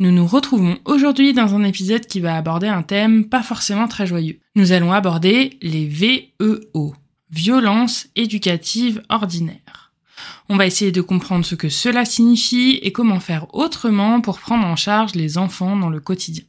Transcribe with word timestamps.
Nous 0.00 0.10
nous 0.10 0.26
retrouvons 0.26 0.76
aujourd'hui 0.86 1.34
dans 1.34 1.54
un 1.54 1.62
épisode 1.62 2.06
qui 2.06 2.18
va 2.18 2.36
aborder 2.36 2.66
un 2.66 2.82
thème 2.82 3.28
pas 3.28 3.44
forcément 3.44 3.86
très 3.86 4.08
joyeux. 4.08 4.40
Nous 4.56 4.72
allons 4.72 4.92
aborder 4.92 5.56
les 5.62 5.86
VEO, 5.86 6.96
violences 7.30 8.08
éducatives 8.16 9.02
ordinaires. 9.08 9.92
On 10.48 10.56
va 10.56 10.66
essayer 10.66 10.90
de 10.90 11.00
comprendre 11.00 11.44
ce 11.44 11.54
que 11.54 11.68
cela 11.68 12.04
signifie 12.04 12.80
et 12.82 12.90
comment 12.90 13.20
faire 13.20 13.54
autrement 13.54 14.20
pour 14.20 14.40
prendre 14.40 14.66
en 14.66 14.74
charge 14.74 15.14
les 15.14 15.38
enfants 15.38 15.76
dans 15.76 15.90
le 15.90 16.00
quotidien. 16.00 16.44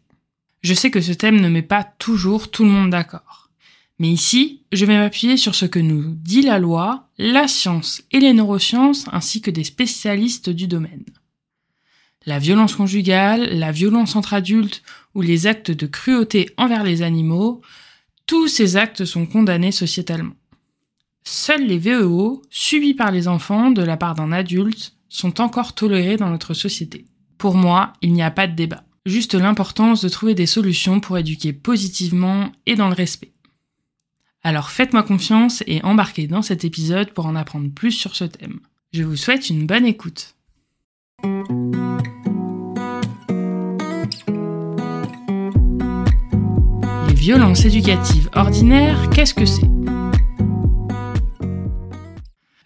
Je 0.63 0.73
sais 0.73 0.89
que 0.89 1.01
ce 1.01 1.13
thème 1.13 1.39
ne 1.39 1.49
met 1.49 1.61
pas 1.61 1.83
toujours 1.83 2.49
tout 2.49 2.63
le 2.63 2.71
monde 2.71 2.89
d'accord. 2.89 3.51
Mais 3.99 4.09
ici, 4.09 4.63
je 4.71 4.85
vais 4.85 4.97
m'appuyer 4.97 5.37
sur 5.37 5.53
ce 5.53 5.67
que 5.67 5.79
nous 5.79 6.15
dit 6.15 6.41
la 6.41 6.57
loi, 6.57 7.09
la 7.19 7.47
science 7.47 8.01
et 8.11 8.19
les 8.19 8.33
neurosciences 8.33 9.05
ainsi 9.11 9.39
que 9.39 9.51
des 9.51 9.63
spécialistes 9.63 10.49
du 10.49 10.67
domaine 10.67 11.05
la 12.25 12.39
violence 12.39 12.75
conjugale, 12.75 13.57
la 13.57 13.71
violence 13.71 14.15
entre 14.15 14.33
adultes 14.33 14.81
ou 15.13 15.21
les 15.21 15.47
actes 15.47 15.71
de 15.71 15.85
cruauté 15.85 16.49
envers 16.57 16.83
les 16.83 17.01
animaux, 17.01 17.61
tous 18.25 18.47
ces 18.47 18.77
actes 18.77 19.05
sont 19.05 19.25
condamnés 19.25 19.71
sociétalement. 19.71 20.35
Seuls 21.23 21.65
les 21.65 21.77
VEO, 21.77 22.41
subis 22.49 22.93
par 22.93 23.11
les 23.11 23.27
enfants 23.27 23.71
de 23.71 23.83
la 23.83 23.97
part 23.97 24.15
d'un 24.15 24.31
adulte, 24.31 24.93
sont 25.09 25.41
encore 25.41 25.73
tolérés 25.73 26.17
dans 26.17 26.29
notre 26.29 26.53
société. 26.53 27.05
Pour 27.37 27.55
moi, 27.55 27.93
il 28.01 28.13
n'y 28.13 28.23
a 28.23 28.31
pas 28.31 28.47
de 28.47 28.55
débat. 28.55 28.83
Juste 29.05 29.35
l'importance 29.35 30.01
de 30.01 30.09
trouver 30.09 30.33
des 30.33 30.45
solutions 30.47 30.99
pour 30.99 31.17
éduquer 31.17 31.53
positivement 31.53 32.51
et 32.65 32.75
dans 32.75 32.87
le 32.87 32.95
respect. 32.95 33.33
Alors 34.41 34.69
faites-moi 34.69 35.03
confiance 35.03 35.63
et 35.67 35.83
embarquez 35.83 36.27
dans 36.27 36.41
cet 36.41 36.65
épisode 36.65 37.11
pour 37.11 37.25
en 37.25 37.35
apprendre 37.35 37.69
plus 37.69 37.91
sur 37.91 38.15
ce 38.15 38.25
thème. 38.25 38.59
Je 38.93 39.03
vous 39.03 39.15
souhaite 39.15 39.49
une 39.49 39.65
bonne 39.65 39.85
écoute. 39.85 40.34
Violence 47.25 47.65
éducative 47.65 48.29
ordinaire, 48.35 49.09
qu'est-ce 49.09 49.33
que 49.33 49.47
c'est? 49.47 49.67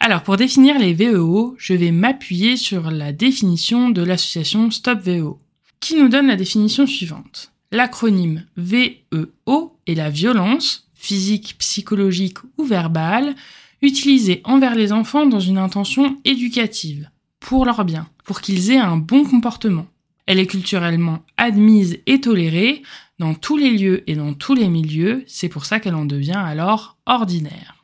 Alors 0.02 0.22
pour 0.22 0.36
définir 0.36 0.78
les 0.78 0.94
VEO, 0.94 1.56
je 1.57 1.74
vais 1.74 1.91
m'appuyer 1.91 2.57
sur 2.57 2.91
la 2.91 3.13
définition 3.13 3.90
de 3.90 4.03
l'association 4.03 4.69
Stop 4.69 5.00
VEO, 5.00 5.40
qui 5.79 5.95
nous 5.95 6.09
donne 6.09 6.28
la 6.28 6.35
définition 6.35 6.85
suivante. 6.85 7.53
L'acronyme 7.72 8.44
VEO 8.57 9.78
est 9.88 9.95
la 9.95 10.09
violence, 10.09 10.90
physique, 10.94 11.56
psychologique 11.57 12.40
ou 12.57 12.66
verbale, 12.66 13.35
utilisée 13.81 14.41
envers 14.44 14.75
les 14.75 14.91
enfants 14.91 15.25
dans 15.25 15.40
une 15.40 15.57
intention 15.57 16.18
éducative, 16.25 17.09
pour 17.40 17.63
leur 17.63 17.85
bien, 17.85 18.09
pour 18.29 18.41
qu'ils 18.41 18.69
aient 18.69 18.78
un 18.78 18.97
bon 18.97 19.25
comportement. 19.25 19.88
Elle 20.28 20.38
est 20.38 20.45
culturellement 20.45 21.23
admise 21.38 21.97
et 22.06 22.22
tolérée, 22.22 22.84
dans 23.17 23.34
tous 23.34 23.57
les 23.57 23.72
lieux 23.72 24.03
et 24.06 24.13
dans 24.13 24.35
tous 24.35 24.53
les 24.53 24.69
milieux, 24.69 25.23
c'est 25.25 25.50
pour 25.50 25.66
ça 25.66 25.79
qu'elle 25.79 25.95
en 25.95 26.06
devient 26.06 26.34
alors 26.38 27.00
ordinaire. 27.07 27.84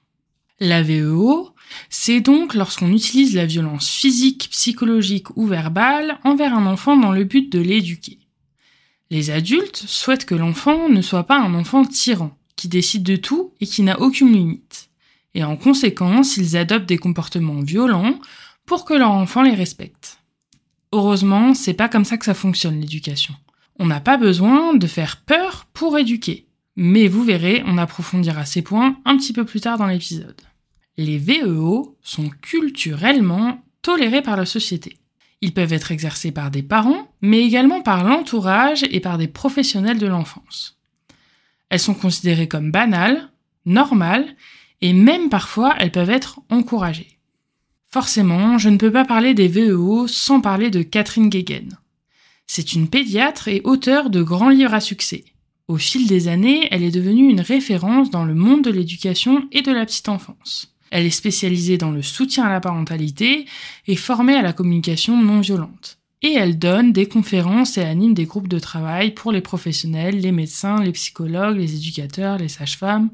La 0.59 0.83
VEO, 0.83 1.49
c'est 1.89 2.21
donc 2.21 2.53
lorsqu'on 2.53 2.91
utilise 2.91 3.33
la 3.33 3.47
violence 3.47 3.89
physique, 3.89 4.49
psychologique 4.51 5.35
ou 5.35 5.47
verbale 5.47 6.19
envers 6.23 6.53
un 6.53 6.67
enfant 6.67 6.95
dans 6.95 7.11
le 7.11 7.23
but 7.23 7.51
de 7.51 7.57
l'éduquer. 7.57 8.19
Les 9.09 9.31
adultes 9.31 9.83
souhaitent 9.87 10.25
que 10.25 10.35
l'enfant 10.35 10.89
ne 10.89 11.01
soit 11.01 11.23
pas 11.23 11.39
un 11.39 11.55
enfant 11.55 11.85
tyran, 11.85 12.37
qui 12.55 12.67
décide 12.67 13.01
de 13.01 13.15
tout 13.15 13.53
et 13.61 13.65
qui 13.65 13.81
n'a 13.81 13.99
aucune 13.99 14.31
limite. 14.31 14.91
Et 15.33 15.43
en 15.43 15.57
conséquence, 15.57 16.37
ils 16.37 16.55
adoptent 16.55 16.87
des 16.87 16.99
comportements 16.99 17.61
violents 17.61 18.19
pour 18.67 18.85
que 18.85 18.93
leur 18.93 19.09
enfant 19.09 19.41
les 19.41 19.55
respecte. 19.55 20.19
Heureusement, 20.95 21.53
c'est 21.53 21.73
pas 21.73 21.89
comme 21.89 22.05
ça 22.05 22.15
que 22.15 22.23
ça 22.23 22.33
fonctionne 22.33 22.79
l'éducation. 22.79 23.33
On 23.79 23.85
n'a 23.85 23.99
pas 23.99 24.15
besoin 24.15 24.73
de 24.73 24.87
faire 24.87 25.17
peur 25.17 25.67
pour 25.73 25.97
éduquer. 25.97 26.47
Mais 26.77 27.09
vous 27.09 27.25
verrez, 27.25 27.61
on 27.65 27.77
approfondira 27.77 28.45
ces 28.45 28.61
points 28.61 28.95
un 29.03 29.17
petit 29.17 29.33
peu 29.33 29.43
plus 29.43 29.59
tard 29.59 29.77
dans 29.77 29.87
l'épisode. 29.87 30.39
Les 30.95 31.17
VEO 31.17 31.97
sont 32.01 32.29
culturellement 32.41 33.61
tolérés 33.81 34.21
par 34.21 34.37
la 34.37 34.45
société. 34.45 34.97
Ils 35.41 35.53
peuvent 35.53 35.73
être 35.73 35.91
exercés 35.91 36.31
par 36.31 36.49
des 36.49 36.63
parents, 36.63 37.11
mais 37.19 37.43
également 37.43 37.81
par 37.81 38.05
l'entourage 38.05 38.85
et 38.89 39.01
par 39.01 39.17
des 39.17 39.27
professionnels 39.27 39.99
de 39.99 40.07
l'enfance. 40.07 40.79
Elles 41.67 41.79
sont 41.79 41.93
considérées 41.93 42.47
comme 42.47 42.71
banales, 42.71 43.33
normales, 43.65 44.33
et 44.79 44.93
même 44.93 45.27
parfois 45.27 45.75
elles 45.77 45.91
peuvent 45.91 46.09
être 46.09 46.39
encouragées. 46.49 47.14
Forcément, 47.95 48.57
je 48.57 48.67
ne 48.67 48.75
peux 48.75 48.91
pas 48.91 49.05
parler 49.05 49.33
des 49.33 49.47
VEO 49.47 50.05
sans 50.07 50.41
parler 50.41 50.69
de 50.69 50.81
Catherine 50.81 51.29
Guéguen. 51.29 51.69
C'est 52.45 52.73
une 52.73 52.89
pédiatre 52.89 53.47
et 53.47 53.61
auteure 53.63 54.09
de 54.09 54.21
grands 54.21 54.49
livres 54.49 54.73
à 54.73 54.81
succès. 54.81 55.23
Au 55.69 55.77
fil 55.77 56.05
des 56.05 56.27
années, 56.27 56.67
elle 56.71 56.83
est 56.83 56.91
devenue 56.91 57.29
une 57.29 57.39
référence 57.39 58.09
dans 58.09 58.25
le 58.25 58.35
monde 58.35 58.65
de 58.65 58.69
l'éducation 58.69 59.47
et 59.53 59.61
de 59.61 59.71
la 59.71 59.85
petite 59.85 60.09
enfance. 60.09 60.75
Elle 60.91 61.05
est 61.05 61.09
spécialisée 61.09 61.77
dans 61.77 61.91
le 61.91 62.01
soutien 62.01 62.43
à 62.43 62.49
la 62.49 62.59
parentalité 62.59 63.45
et 63.87 63.95
formée 63.95 64.35
à 64.35 64.41
la 64.41 64.51
communication 64.51 65.15
non 65.23 65.39
violente. 65.39 65.97
Et 66.21 66.33
elle 66.33 66.59
donne 66.59 66.91
des 66.91 67.05
conférences 67.05 67.77
et 67.77 67.83
anime 67.83 68.13
des 68.13 68.25
groupes 68.25 68.49
de 68.49 68.59
travail 68.59 69.13
pour 69.13 69.31
les 69.31 69.39
professionnels, 69.39 70.19
les 70.19 70.33
médecins, 70.33 70.83
les 70.83 70.91
psychologues, 70.91 71.59
les 71.59 71.75
éducateurs, 71.75 72.39
les 72.39 72.49
sages-femmes, 72.49 73.09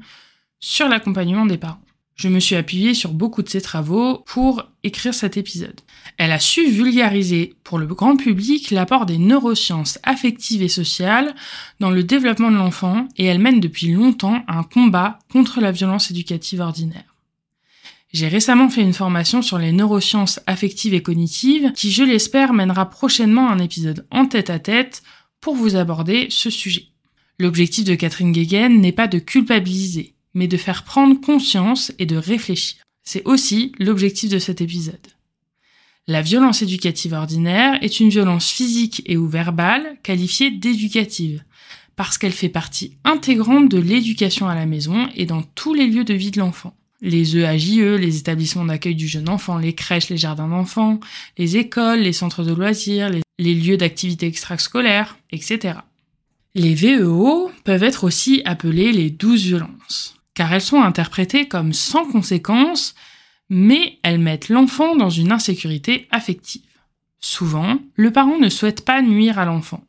sur 0.58 0.88
l'accompagnement 0.88 1.46
des 1.46 1.56
parents. 1.56 1.78
Je 2.14 2.28
me 2.28 2.40
suis 2.40 2.56
appuyée 2.56 2.94
sur 2.94 3.12
beaucoup 3.12 3.42
de 3.42 3.48
ses 3.48 3.60
travaux 3.60 4.18
pour 4.26 4.68
écrire 4.84 5.14
cet 5.14 5.36
épisode. 5.36 5.80
Elle 6.18 6.32
a 6.32 6.38
su 6.38 6.68
vulgariser 6.68 7.54
pour 7.64 7.78
le 7.78 7.86
grand 7.86 8.16
public 8.16 8.70
l'apport 8.70 9.06
des 9.06 9.18
neurosciences 9.18 9.98
affectives 10.02 10.62
et 10.62 10.68
sociales 10.68 11.34
dans 11.80 11.90
le 11.90 12.04
développement 12.04 12.50
de 12.50 12.56
l'enfant 12.56 13.08
et 13.16 13.24
elle 13.24 13.38
mène 13.38 13.60
depuis 13.60 13.88
longtemps 13.92 14.44
un 14.46 14.62
combat 14.62 15.18
contre 15.32 15.60
la 15.60 15.72
violence 15.72 16.10
éducative 16.10 16.60
ordinaire. 16.60 17.12
J'ai 18.12 18.28
récemment 18.28 18.68
fait 18.68 18.82
une 18.82 18.92
formation 18.92 19.40
sur 19.40 19.58
les 19.58 19.72
neurosciences 19.72 20.38
affectives 20.46 20.92
et 20.92 21.02
cognitives 21.02 21.72
qui, 21.72 21.90
je 21.90 22.02
l'espère, 22.02 22.52
mènera 22.52 22.90
prochainement 22.90 23.48
un 23.48 23.58
épisode 23.58 24.06
en 24.10 24.26
tête 24.26 24.50
à 24.50 24.58
tête 24.58 25.02
pour 25.40 25.54
vous 25.56 25.76
aborder 25.76 26.26
ce 26.28 26.50
sujet. 26.50 26.88
L'objectif 27.38 27.84
de 27.84 27.94
Catherine 27.94 28.32
Guéguen 28.32 28.80
n'est 28.80 28.92
pas 28.92 29.08
de 29.08 29.18
culpabiliser, 29.18 30.14
mais 30.34 30.48
de 30.48 30.56
faire 30.56 30.84
prendre 30.84 31.20
conscience 31.20 31.92
et 31.98 32.06
de 32.06 32.16
réfléchir. 32.16 32.82
C'est 33.04 33.24
aussi 33.24 33.72
l'objectif 33.78 34.30
de 34.30 34.38
cet 34.38 34.60
épisode. 34.60 34.96
La 36.08 36.22
violence 36.22 36.62
éducative 36.62 37.12
ordinaire 37.12 37.78
est 37.82 38.00
une 38.00 38.08
violence 38.08 38.50
physique 38.50 39.02
et 39.06 39.16
ou 39.16 39.28
verbale 39.28 39.98
qualifiée 40.02 40.50
d'éducative, 40.50 41.44
parce 41.94 42.18
qu'elle 42.18 42.32
fait 42.32 42.48
partie 42.48 42.96
intégrante 43.04 43.68
de 43.68 43.78
l'éducation 43.78 44.48
à 44.48 44.54
la 44.54 44.66
maison 44.66 45.08
et 45.14 45.26
dans 45.26 45.42
tous 45.42 45.74
les 45.74 45.86
lieux 45.86 46.04
de 46.04 46.14
vie 46.14 46.32
de 46.32 46.40
l'enfant. 46.40 46.74
Les 47.02 47.36
EAJE, 47.36 47.78
e, 47.78 47.96
les 47.96 48.18
établissements 48.18 48.64
d'accueil 48.64 48.94
du 48.94 49.08
jeune 49.08 49.28
enfant, 49.28 49.58
les 49.58 49.74
crèches, 49.74 50.08
les 50.08 50.16
jardins 50.16 50.48
d'enfants, 50.48 51.00
les 51.38 51.56
écoles, 51.56 52.00
les 52.00 52.12
centres 52.12 52.44
de 52.44 52.52
loisirs, 52.52 53.10
les, 53.10 53.22
les 53.38 53.54
lieux 53.54 53.76
d'activité 53.76 54.26
extrascolaires, 54.26 55.18
etc. 55.30 55.78
Les 56.54 56.74
VEO 56.74 57.50
peuvent 57.64 57.82
être 57.82 58.04
aussi 58.04 58.42
appelés 58.44 58.92
les 58.92 59.10
douze 59.10 59.44
violences 59.44 60.21
car 60.34 60.52
elles 60.52 60.60
sont 60.60 60.82
interprétées 60.82 61.48
comme 61.48 61.72
sans 61.72 62.04
conséquence, 62.04 62.94
mais 63.48 63.98
elles 64.02 64.18
mettent 64.18 64.48
l'enfant 64.48 64.96
dans 64.96 65.10
une 65.10 65.32
insécurité 65.32 66.08
affective. 66.10 66.62
Souvent, 67.20 67.78
le 67.94 68.10
parent 68.10 68.38
ne 68.38 68.48
souhaite 68.48 68.84
pas 68.84 69.02
nuire 69.02 69.38
à 69.38 69.44
l'enfant, 69.44 69.84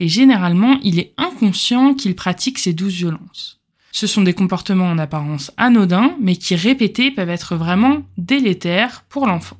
et 0.00 0.08
généralement 0.08 0.78
il 0.82 0.98
est 0.98 1.12
inconscient 1.16 1.94
qu'il 1.94 2.14
pratique 2.14 2.58
ces 2.58 2.72
douces 2.72 2.94
violences. 2.94 3.60
Ce 3.92 4.06
sont 4.06 4.22
des 4.22 4.34
comportements 4.34 4.90
en 4.90 4.98
apparence 4.98 5.50
anodins, 5.56 6.16
mais 6.20 6.36
qui 6.36 6.54
répétés 6.54 7.10
peuvent 7.10 7.28
être 7.28 7.56
vraiment 7.56 8.02
délétères 8.16 9.04
pour 9.08 9.26
l'enfant. 9.26 9.58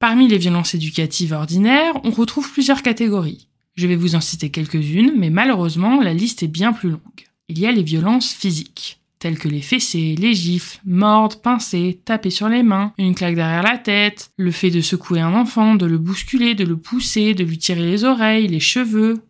Parmi 0.00 0.28
les 0.28 0.38
violences 0.38 0.74
éducatives 0.74 1.32
ordinaires, 1.32 1.94
on 2.04 2.10
retrouve 2.10 2.50
plusieurs 2.52 2.82
catégories. 2.82 3.48
Je 3.74 3.86
vais 3.86 3.96
vous 3.96 4.14
en 4.14 4.20
citer 4.20 4.50
quelques-unes, 4.50 5.12
mais 5.16 5.30
malheureusement, 5.30 6.00
la 6.00 6.14
liste 6.14 6.42
est 6.42 6.48
bien 6.48 6.72
plus 6.72 6.90
longue. 6.90 7.28
Il 7.48 7.58
y 7.58 7.66
a 7.66 7.72
les 7.72 7.82
violences 7.82 8.32
physiques, 8.32 8.97
telles 9.18 9.38
que 9.38 9.48
les 9.48 9.62
fessées, 9.62 10.14
les 10.18 10.34
gifles, 10.34 10.80
mordre, 10.84 11.40
pincer, 11.40 12.00
taper 12.04 12.30
sur 12.30 12.48
les 12.48 12.62
mains, 12.62 12.92
une 12.98 13.14
claque 13.14 13.34
derrière 13.34 13.62
la 13.62 13.78
tête, 13.78 14.30
le 14.36 14.50
fait 14.50 14.70
de 14.70 14.80
secouer 14.80 15.20
un 15.20 15.34
enfant, 15.34 15.74
de 15.74 15.86
le 15.86 15.98
bousculer, 15.98 16.54
de 16.54 16.64
le 16.64 16.76
pousser, 16.76 17.34
de 17.34 17.44
lui 17.44 17.58
tirer 17.58 17.82
les 17.82 18.04
oreilles, 18.04 18.48
les 18.48 18.60
cheveux, 18.60 19.22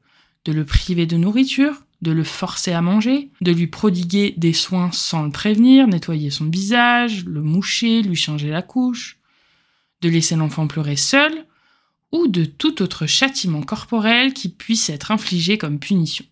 de 0.45 0.53
le 0.53 0.65
priver 0.65 1.07
de 1.07 1.17
nourriture, 1.17 1.83
de 2.03 2.13
le 2.13 2.25
forcer 2.25 2.73
à 2.73 2.83
manger, 2.83 3.31
de 3.41 3.53
lui 3.53 3.67
prodiguer 3.67 4.35
des 4.37 4.53
soins 4.53 4.93
sans 4.93 5.25
le 5.25 5.31
prévenir, 5.31 5.89
nettoyer 5.89 6.31
son 6.31 6.47
visage, 6.47 7.25
le 7.25 7.43
moucher, 7.43 8.03
lui 8.03 8.17
changer 8.17 8.51
la 8.51 8.63
couche, 8.63 9.19
de 10.01 10.09
laisser 10.09 10.37
l'enfant 10.37 10.67
pleurer 10.67 10.97
seul, 10.97 11.45
ou 12.13 12.29
de 12.29 12.45
tout 12.45 12.83
autre 12.83 13.07
châtiment 13.07 13.63
corporel 13.63 14.33
qui 14.33 14.49
puisse 14.49 14.89
être 14.91 15.11
infligé 15.11 15.59
comme 15.59 15.79
punition. 15.79 16.25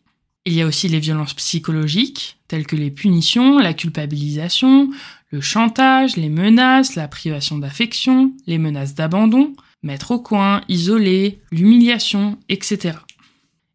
Il 0.46 0.52
y 0.52 0.62
a 0.62 0.66
aussi 0.66 0.86
les 0.86 1.00
violences 1.00 1.34
psychologiques, 1.34 2.38
telles 2.46 2.68
que 2.68 2.76
les 2.76 2.92
punitions, 2.92 3.58
la 3.58 3.74
culpabilisation, 3.74 4.90
le 5.30 5.40
chantage, 5.40 6.16
les 6.16 6.28
menaces, 6.28 6.94
la 6.94 7.08
privation 7.08 7.58
d'affection, 7.58 8.32
les 8.46 8.58
menaces 8.58 8.94
d'abandon, 8.94 9.54
mettre 9.82 10.12
au 10.12 10.20
coin, 10.20 10.60
isoler, 10.68 11.40
l'humiliation, 11.50 12.38
etc. 12.48 12.98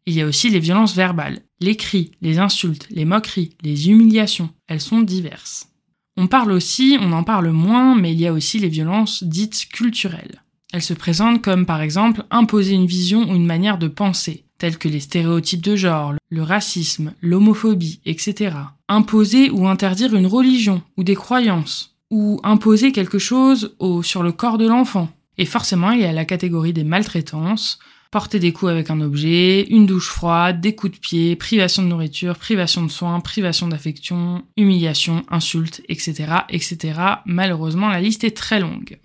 Il 0.05 0.13
y 0.13 0.21
a 0.21 0.25
aussi 0.25 0.49
les 0.49 0.61
violences 0.61 0.95
verbales, 0.95 1.41
les 1.59 1.75
cris, 1.75 2.11
les 2.21 2.39
insultes, 2.39 2.87
les 2.89 3.05
moqueries, 3.05 3.51
les 3.63 3.89
humiliations, 3.89 4.49
elles 4.69 4.79
sont 4.79 5.01
diverses. 5.01 5.67
On 6.15 6.27
parle 6.27 6.53
aussi, 6.53 6.97
on 7.01 7.11
en 7.11 7.23
parle 7.23 7.49
moins, 7.49 7.95
mais 7.95 8.13
il 8.13 8.21
y 8.21 8.27
a 8.27 8.33
aussi 8.33 8.59
les 8.59 8.69
violences 8.69 9.25
dites 9.25 9.67
culturelles. 9.73 10.41
Elles 10.71 10.81
se 10.81 10.93
présentent 10.93 11.41
comme 11.41 11.65
par 11.65 11.81
exemple 11.81 12.23
imposer 12.31 12.75
une 12.75 12.85
vision 12.85 13.29
ou 13.29 13.35
une 13.35 13.45
manière 13.45 13.77
de 13.77 13.89
penser, 13.89 14.45
telles 14.61 14.77
que 14.77 14.87
les 14.87 14.99
stéréotypes 14.99 15.63
de 15.63 15.75
genre, 15.75 16.13
le 16.29 16.43
racisme, 16.43 17.15
l'homophobie, 17.19 17.99
etc. 18.05 18.55
Imposer 18.87 19.49
ou 19.49 19.67
interdire 19.67 20.13
une 20.15 20.27
religion 20.27 20.83
ou 20.97 21.03
des 21.03 21.15
croyances, 21.15 21.95
ou 22.11 22.39
imposer 22.43 22.91
quelque 22.91 23.17
chose 23.17 23.75
sur 24.03 24.21
le 24.21 24.31
corps 24.31 24.59
de 24.59 24.67
l'enfant. 24.67 25.09
Et 25.39 25.45
forcément, 25.45 25.89
il 25.89 26.01
y 26.01 26.05
a 26.05 26.11
la 26.11 26.25
catégorie 26.25 26.73
des 26.73 26.83
maltraitances, 26.83 27.79
porter 28.11 28.37
des 28.37 28.53
coups 28.53 28.71
avec 28.71 28.91
un 28.91 29.01
objet, 29.01 29.63
une 29.63 29.87
douche 29.87 30.09
froide, 30.09 30.61
des 30.61 30.75
coups 30.75 30.93
de 30.93 30.99
pied, 30.99 31.35
privation 31.35 31.81
de 31.81 31.87
nourriture, 31.87 32.37
privation 32.37 32.83
de 32.83 32.91
soins, 32.91 33.19
privation 33.19 33.67
d'affection, 33.67 34.43
humiliation, 34.57 35.23
insultes, 35.31 35.81
etc., 35.89 36.33
etc. 36.49 36.99
Malheureusement, 37.25 37.89
la 37.89 37.99
liste 37.99 38.23
est 38.23 38.37
très 38.37 38.59
longue. 38.59 38.99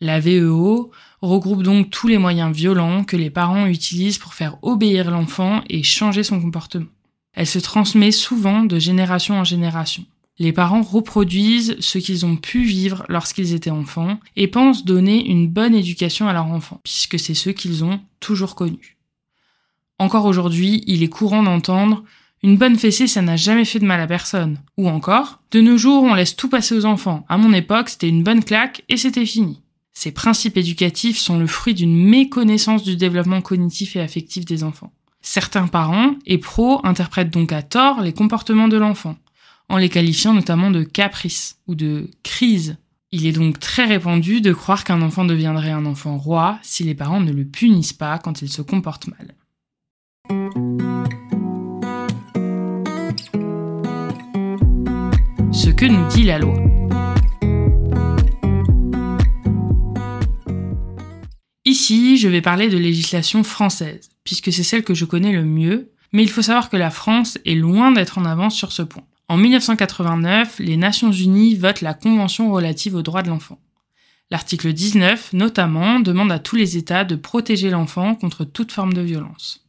La 0.00 0.20
VEO 0.20 0.92
regroupe 1.22 1.62
donc 1.62 1.90
tous 1.90 2.08
les 2.08 2.18
moyens 2.18 2.54
violents 2.54 3.04
que 3.04 3.16
les 3.16 3.30
parents 3.30 3.66
utilisent 3.66 4.18
pour 4.18 4.34
faire 4.34 4.56
obéir 4.62 5.10
l'enfant 5.10 5.62
et 5.68 5.82
changer 5.82 6.22
son 6.22 6.40
comportement. 6.40 6.86
Elle 7.34 7.46
se 7.46 7.58
transmet 7.58 8.10
souvent 8.10 8.64
de 8.64 8.78
génération 8.78 9.36
en 9.38 9.44
génération. 9.44 10.04
Les 10.38 10.52
parents 10.52 10.82
reproduisent 10.82 11.76
ce 11.80 11.98
qu'ils 11.98 12.24
ont 12.24 12.36
pu 12.36 12.64
vivre 12.64 13.04
lorsqu'ils 13.08 13.52
étaient 13.52 13.70
enfants 13.70 14.18
et 14.36 14.48
pensent 14.48 14.86
donner 14.86 15.28
une 15.28 15.48
bonne 15.48 15.74
éducation 15.74 16.28
à 16.28 16.32
leur 16.32 16.46
enfant, 16.46 16.80
puisque 16.82 17.18
c'est 17.18 17.34
ce 17.34 17.50
qu'ils 17.50 17.84
ont 17.84 18.00
toujours 18.20 18.54
connu. 18.54 18.96
Encore 19.98 20.24
aujourd'hui, 20.24 20.82
il 20.86 21.02
est 21.02 21.08
courant 21.08 21.42
d'entendre 21.42 22.04
une 22.42 22.56
bonne 22.56 22.78
fessée, 22.78 23.06
ça 23.06 23.20
n'a 23.20 23.36
jamais 23.36 23.66
fait 23.66 23.80
de 23.80 23.84
mal 23.84 24.00
à 24.00 24.06
personne. 24.06 24.58
Ou 24.78 24.88
encore, 24.88 25.42
de 25.50 25.60
nos 25.60 25.76
jours, 25.76 26.02
on 26.04 26.14
laisse 26.14 26.36
tout 26.36 26.48
passer 26.48 26.74
aux 26.74 26.86
enfants. 26.86 27.26
À 27.28 27.36
mon 27.36 27.52
époque, 27.52 27.90
c'était 27.90 28.08
une 28.08 28.22
bonne 28.22 28.42
claque 28.42 28.82
et 28.88 28.96
c'était 28.96 29.26
fini. 29.26 29.60
Ces 29.92 30.12
principes 30.12 30.56
éducatifs 30.56 31.18
sont 31.18 31.38
le 31.38 31.46
fruit 31.46 31.74
d'une 31.74 31.96
méconnaissance 31.96 32.82
du 32.82 32.96
développement 32.96 33.42
cognitif 33.42 33.96
et 33.96 34.00
affectif 34.00 34.44
des 34.44 34.64
enfants. 34.64 34.92
Certains 35.22 35.66
parents 35.66 36.14
et 36.26 36.38
pros 36.38 36.80
interprètent 36.84 37.30
donc 37.30 37.52
à 37.52 37.62
tort 37.62 38.00
les 38.00 38.12
comportements 38.12 38.68
de 38.68 38.78
l'enfant, 38.78 39.16
en 39.68 39.76
les 39.76 39.88
qualifiant 39.88 40.32
notamment 40.32 40.70
de 40.70 40.82
caprice 40.82 41.58
ou 41.66 41.74
de 41.74 42.10
crise. 42.22 42.78
Il 43.12 43.26
est 43.26 43.32
donc 43.32 43.58
très 43.58 43.84
répandu 43.84 44.40
de 44.40 44.52
croire 44.52 44.84
qu'un 44.84 45.02
enfant 45.02 45.24
deviendrait 45.24 45.72
un 45.72 45.84
enfant 45.84 46.16
roi 46.16 46.58
si 46.62 46.84
les 46.84 46.94
parents 46.94 47.20
ne 47.20 47.32
le 47.32 47.44
punissent 47.44 47.92
pas 47.92 48.18
quand 48.18 48.40
il 48.40 48.48
se 48.48 48.62
comporte 48.62 49.08
mal. 49.08 49.34
Ce 55.52 55.68
que 55.68 55.86
nous 55.86 56.08
dit 56.08 56.22
la 56.22 56.38
loi. 56.38 56.69
Je 61.90 62.28
vais 62.28 62.40
parler 62.40 62.68
de 62.68 62.78
législation 62.78 63.42
française, 63.42 64.10
puisque 64.22 64.52
c'est 64.52 64.62
celle 64.62 64.84
que 64.84 64.94
je 64.94 65.04
connais 65.04 65.32
le 65.32 65.44
mieux, 65.44 65.90
mais 66.12 66.22
il 66.22 66.30
faut 66.30 66.42
savoir 66.42 66.70
que 66.70 66.76
la 66.76 66.90
France 66.90 67.36
est 67.44 67.56
loin 67.56 67.90
d'être 67.90 68.16
en 68.16 68.24
avance 68.24 68.54
sur 68.54 68.70
ce 68.70 68.82
point. 68.82 69.02
En 69.26 69.36
1989, 69.36 70.60
les 70.60 70.76
Nations 70.76 71.10
Unies 71.10 71.56
votent 71.56 71.80
la 71.80 71.94
Convention 71.94 72.52
relative 72.52 72.94
aux 72.94 73.02
droits 73.02 73.22
de 73.22 73.28
l'enfant. 73.28 73.58
L'article 74.30 74.72
19, 74.72 75.32
notamment, 75.32 75.98
demande 75.98 76.30
à 76.30 76.38
tous 76.38 76.54
les 76.54 76.76
États 76.76 77.02
de 77.04 77.16
protéger 77.16 77.70
l'enfant 77.70 78.14
contre 78.14 78.44
toute 78.44 78.70
forme 78.70 78.92
de 78.92 79.02
violence. 79.02 79.66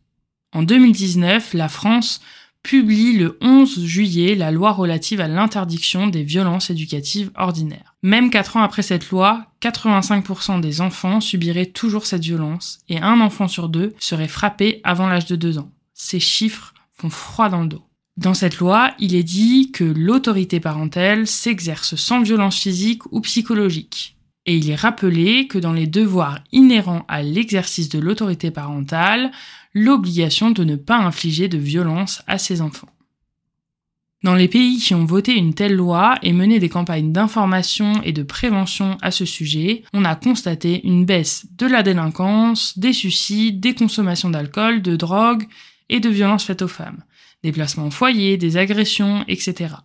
En 0.53 0.61
2019, 0.61 1.55
la 1.55 1.69
France 1.69 2.21
publie 2.63 3.17
le 3.17 3.37
11 3.41 3.83
juillet 3.85 4.35
la 4.35 4.51
loi 4.51 4.71
relative 4.71 5.21
à 5.21 5.27
l'interdiction 5.27 6.07
des 6.07 6.23
violences 6.23 6.69
éducatives 6.69 7.31
ordinaires. 7.35 7.95
Même 8.03 8.29
quatre 8.29 8.57
ans 8.57 8.63
après 8.63 8.81
cette 8.81 9.09
loi, 9.09 9.45
85% 9.61 10.61
des 10.61 10.81
enfants 10.81 11.21
subiraient 11.21 11.65
toujours 11.65 12.05
cette 12.05 12.23
violence 12.23 12.79
et 12.89 12.99
un 12.99 13.19
enfant 13.21 13.47
sur 13.47 13.69
deux 13.69 13.93
serait 13.99 14.27
frappé 14.27 14.81
avant 14.83 15.07
l'âge 15.07 15.25
de 15.25 15.35
deux 15.35 15.57
ans. 15.57 15.71
Ces 15.93 16.19
chiffres 16.19 16.73
font 16.93 17.09
froid 17.09 17.49
dans 17.49 17.61
le 17.61 17.67
dos. 17.67 17.83
Dans 18.17 18.33
cette 18.33 18.59
loi, 18.59 18.91
il 18.99 19.15
est 19.15 19.23
dit 19.23 19.71
que 19.71 19.83
l'autorité 19.83 20.59
parentale 20.59 21.27
s'exerce 21.27 21.95
sans 21.95 22.21
violence 22.21 22.59
physique 22.59 23.11
ou 23.11 23.21
psychologique. 23.21 24.17
Et 24.45 24.55
il 24.55 24.69
est 24.69 24.75
rappelé 24.75 25.47
que 25.47 25.59
dans 25.59 25.73
les 25.73 25.87
devoirs 25.87 26.39
inhérents 26.51 27.05
à 27.07 27.21
l'exercice 27.21 27.89
de 27.89 27.99
l'autorité 27.99 28.49
parentale, 28.49 29.31
l'obligation 29.73 30.51
de 30.51 30.63
ne 30.63 30.75
pas 30.75 30.97
infliger 30.97 31.47
de 31.47 31.57
violence 31.57 32.23
à 32.27 32.37
ses 32.37 32.61
enfants. 32.61 32.89
Dans 34.23 34.35
les 34.35 34.47
pays 34.47 34.77
qui 34.77 34.93
ont 34.93 35.05
voté 35.05 35.33
une 35.33 35.55
telle 35.55 35.75
loi 35.75 36.15
et 36.21 36.31
mené 36.31 36.59
des 36.59 36.69
campagnes 36.69 37.11
d'information 37.11 38.01
et 38.03 38.13
de 38.13 38.21
prévention 38.21 38.97
à 39.01 39.09
ce 39.09 39.25
sujet, 39.25 39.83
on 39.93 40.05
a 40.05 40.15
constaté 40.15 40.85
une 40.85 41.05
baisse 41.05 41.47
de 41.57 41.65
la 41.65 41.81
délinquance, 41.81 42.77
des 42.77 42.93
suicides, 42.93 43.59
des 43.59 43.73
consommations 43.73 44.29
d'alcool, 44.29 44.83
de 44.83 44.95
drogue 44.95 45.47
et 45.89 45.99
de 45.99 46.09
violences 46.09 46.45
faites 46.45 46.61
aux 46.61 46.67
femmes 46.67 47.03
des 47.43 47.51
placements 47.51 47.87
au 47.87 47.91
foyer, 47.91 48.37
des 48.37 48.57
agressions, 48.57 49.23
etc. 49.27 49.75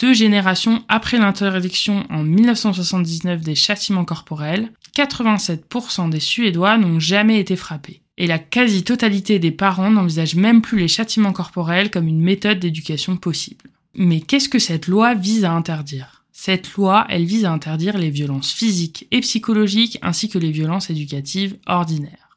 Deux 0.00 0.14
générations 0.14 0.82
après 0.88 1.18
l'interdiction 1.18 2.04
en 2.10 2.22
1979 2.22 3.42
des 3.42 3.54
châtiments 3.54 4.04
corporels, 4.04 4.72
87% 4.96 6.10
des 6.10 6.20
Suédois 6.20 6.78
n'ont 6.78 6.98
jamais 6.98 7.38
été 7.38 7.54
frappés. 7.54 8.00
Et 8.16 8.26
la 8.26 8.38
quasi-totalité 8.38 9.38
des 9.38 9.50
parents 9.50 9.90
n'envisagent 9.90 10.34
même 10.34 10.62
plus 10.62 10.78
les 10.78 10.88
châtiments 10.88 11.32
corporels 11.32 11.90
comme 11.90 12.08
une 12.08 12.20
méthode 12.20 12.58
d'éducation 12.58 13.16
possible. 13.16 13.70
Mais 13.94 14.20
qu'est-ce 14.20 14.48
que 14.48 14.58
cette 14.58 14.88
loi 14.88 15.14
vise 15.14 15.44
à 15.44 15.52
interdire? 15.52 16.24
Cette 16.32 16.72
loi, 16.72 17.06
elle 17.10 17.24
vise 17.24 17.44
à 17.44 17.52
interdire 17.52 17.98
les 17.98 18.10
violences 18.10 18.52
physiques 18.52 19.06
et 19.10 19.20
psychologiques 19.20 19.98
ainsi 20.00 20.28
que 20.28 20.38
les 20.38 20.50
violences 20.50 20.90
éducatives 20.90 21.58
ordinaires 21.66 22.30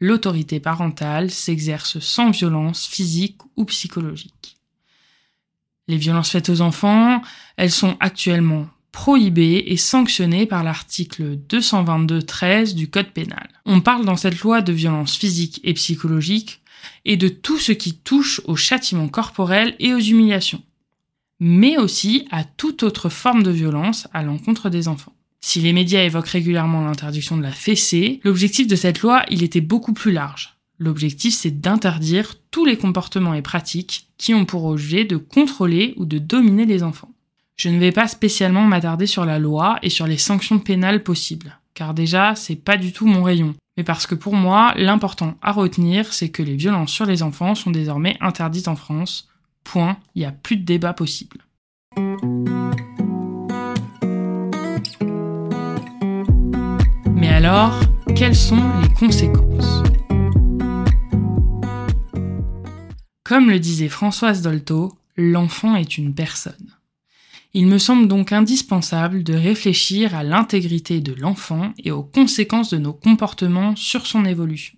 l'autorité 0.00 0.60
parentale 0.60 1.30
s'exerce 1.30 1.98
sans 1.98 2.30
violence 2.30 2.86
physique 2.86 3.38
ou 3.56 3.64
psychologique. 3.64 4.53
Les 5.86 5.98
violences 5.98 6.30
faites 6.30 6.48
aux 6.48 6.60
enfants, 6.62 7.20
elles 7.56 7.70
sont 7.70 7.96
actuellement 8.00 8.66
prohibées 8.90 9.64
et 9.66 9.76
sanctionnées 9.76 10.46
par 10.46 10.62
l'article 10.62 11.36
222-13 11.48 12.74
du 12.74 12.88
Code 12.88 13.10
pénal. 13.10 13.48
On 13.66 13.80
parle 13.80 14.04
dans 14.04 14.16
cette 14.16 14.40
loi 14.40 14.62
de 14.62 14.72
violences 14.72 15.16
physiques 15.16 15.60
et 15.64 15.74
psychologiques 15.74 16.62
et 17.04 17.16
de 17.16 17.28
tout 17.28 17.58
ce 17.58 17.72
qui 17.72 17.94
touche 17.94 18.40
au 18.44 18.56
châtiment 18.56 19.08
corporel 19.08 19.74
et 19.78 19.92
aux 19.92 19.98
humiliations, 19.98 20.62
mais 21.40 21.76
aussi 21.76 22.26
à 22.30 22.44
toute 22.44 22.82
autre 22.82 23.08
forme 23.08 23.42
de 23.42 23.50
violence 23.50 24.08
à 24.14 24.22
l'encontre 24.22 24.70
des 24.70 24.88
enfants. 24.88 25.12
Si 25.40 25.60
les 25.60 25.74
médias 25.74 26.04
évoquent 26.04 26.28
régulièrement 26.28 26.84
l'interdiction 26.84 27.36
de 27.36 27.42
la 27.42 27.52
fessée, 27.52 28.20
l'objectif 28.24 28.66
de 28.66 28.76
cette 28.76 29.02
loi, 29.02 29.24
il 29.28 29.42
était 29.42 29.60
beaucoup 29.60 29.92
plus 29.92 30.12
large. 30.12 30.56
L'objectif, 30.78 31.34
c'est 31.34 31.60
d'interdire 31.60 32.36
tous 32.50 32.64
les 32.64 32.78
comportements 32.78 33.34
et 33.34 33.42
pratiques 33.42 34.06
qui 34.18 34.34
ont 34.34 34.44
pour 34.44 34.64
objet 34.64 35.04
de 35.04 35.16
contrôler 35.16 35.94
ou 35.96 36.04
de 36.04 36.18
dominer 36.18 36.64
les 36.66 36.82
enfants. 36.82 37.10
Je 37.56 37.68
ne 37.68 37.78
vais 37.78 37.92
pas 37.92 38.08
spécialement 38.08 38.64
m'attarder 38.64 39.06
sur 39.06 39.24
la 39.24 39.38
loi 39.38 39.78
et 39.82 39.90
sur 39.90 40.06
les 40.06 40.18
sanctions 40.18 40.58
pénales 40.58 41.02
possibles, 41.02 41.58
car 41.74 41.94
déjà, 41.94 42.34
c'est 42.34 42.56
pas 42.56 42.76
du 42.76 42.92
tout 42.92 43.06
mon 43.06 43.22
rayon. 43.22 43.54
Mais 43.76 43.84
parce 43.84 44.06
que 44.06 44.14
pour 44.14 44.34
moi, 44.34 44.72
l'important 44.76 45.34
à 45.42 45.52
retenir, 45.52 46.12
c'est 46.12 46.30
que 46.30 46.42
les 46.42 46.56
violences 46.56 46.92
sur 46.92 47.06
les 47.06 47.22
enfants 47.22 47.54
sont 47.54 47.70
désormais 47.70 48.16
interdites 48.20 48.68
en 48.68 48.76
France, 48.76 49.28
Point, 49.64 49.96
il 50.14 50.20
n'y 50.20 50.26
a 50.26 50.32
plus 50.32 50.56
de 50.56 50.64
débat 50.64 50.92
possible. 50.92 51.38
Mais 57.14 57.28
alors, 57.28 57.80
quelles 58.14 58.36
sont 58.36 58.62
les 58.82 58.92
conséquences? 58.94 59.82
Comme 63.24 63.48
le 63.48 63.58
disait 63.58 63.88
Françoise 63.88 64.42
Dolto, 64.42 64.92
l'enfant 65.16 65.76
est 65.76 65.96
une 65.96 66.14
personne. 66.14 66.76
Il 67.54 67.66
me 67.66 67.78
semble 67.78 68.06
donc 68.06 68.32
indispensable 68.32 69.22
de 69.22 69.32
réfléchir 69.32 70.14
à 70.14 70.22
l'intégrité 70.22 71.00
de 71.00 71.14
l'enfant 71.14 71.72
et 71.82 71.90
aux 71.90 72.02
conséquences 72.02 72.68
de 72.68 72.76
nos 72.76 72.92
comportements 72.92 73.76
sur 73.76 74.06
son 74.06 74.26
évolution. 74.26 74.76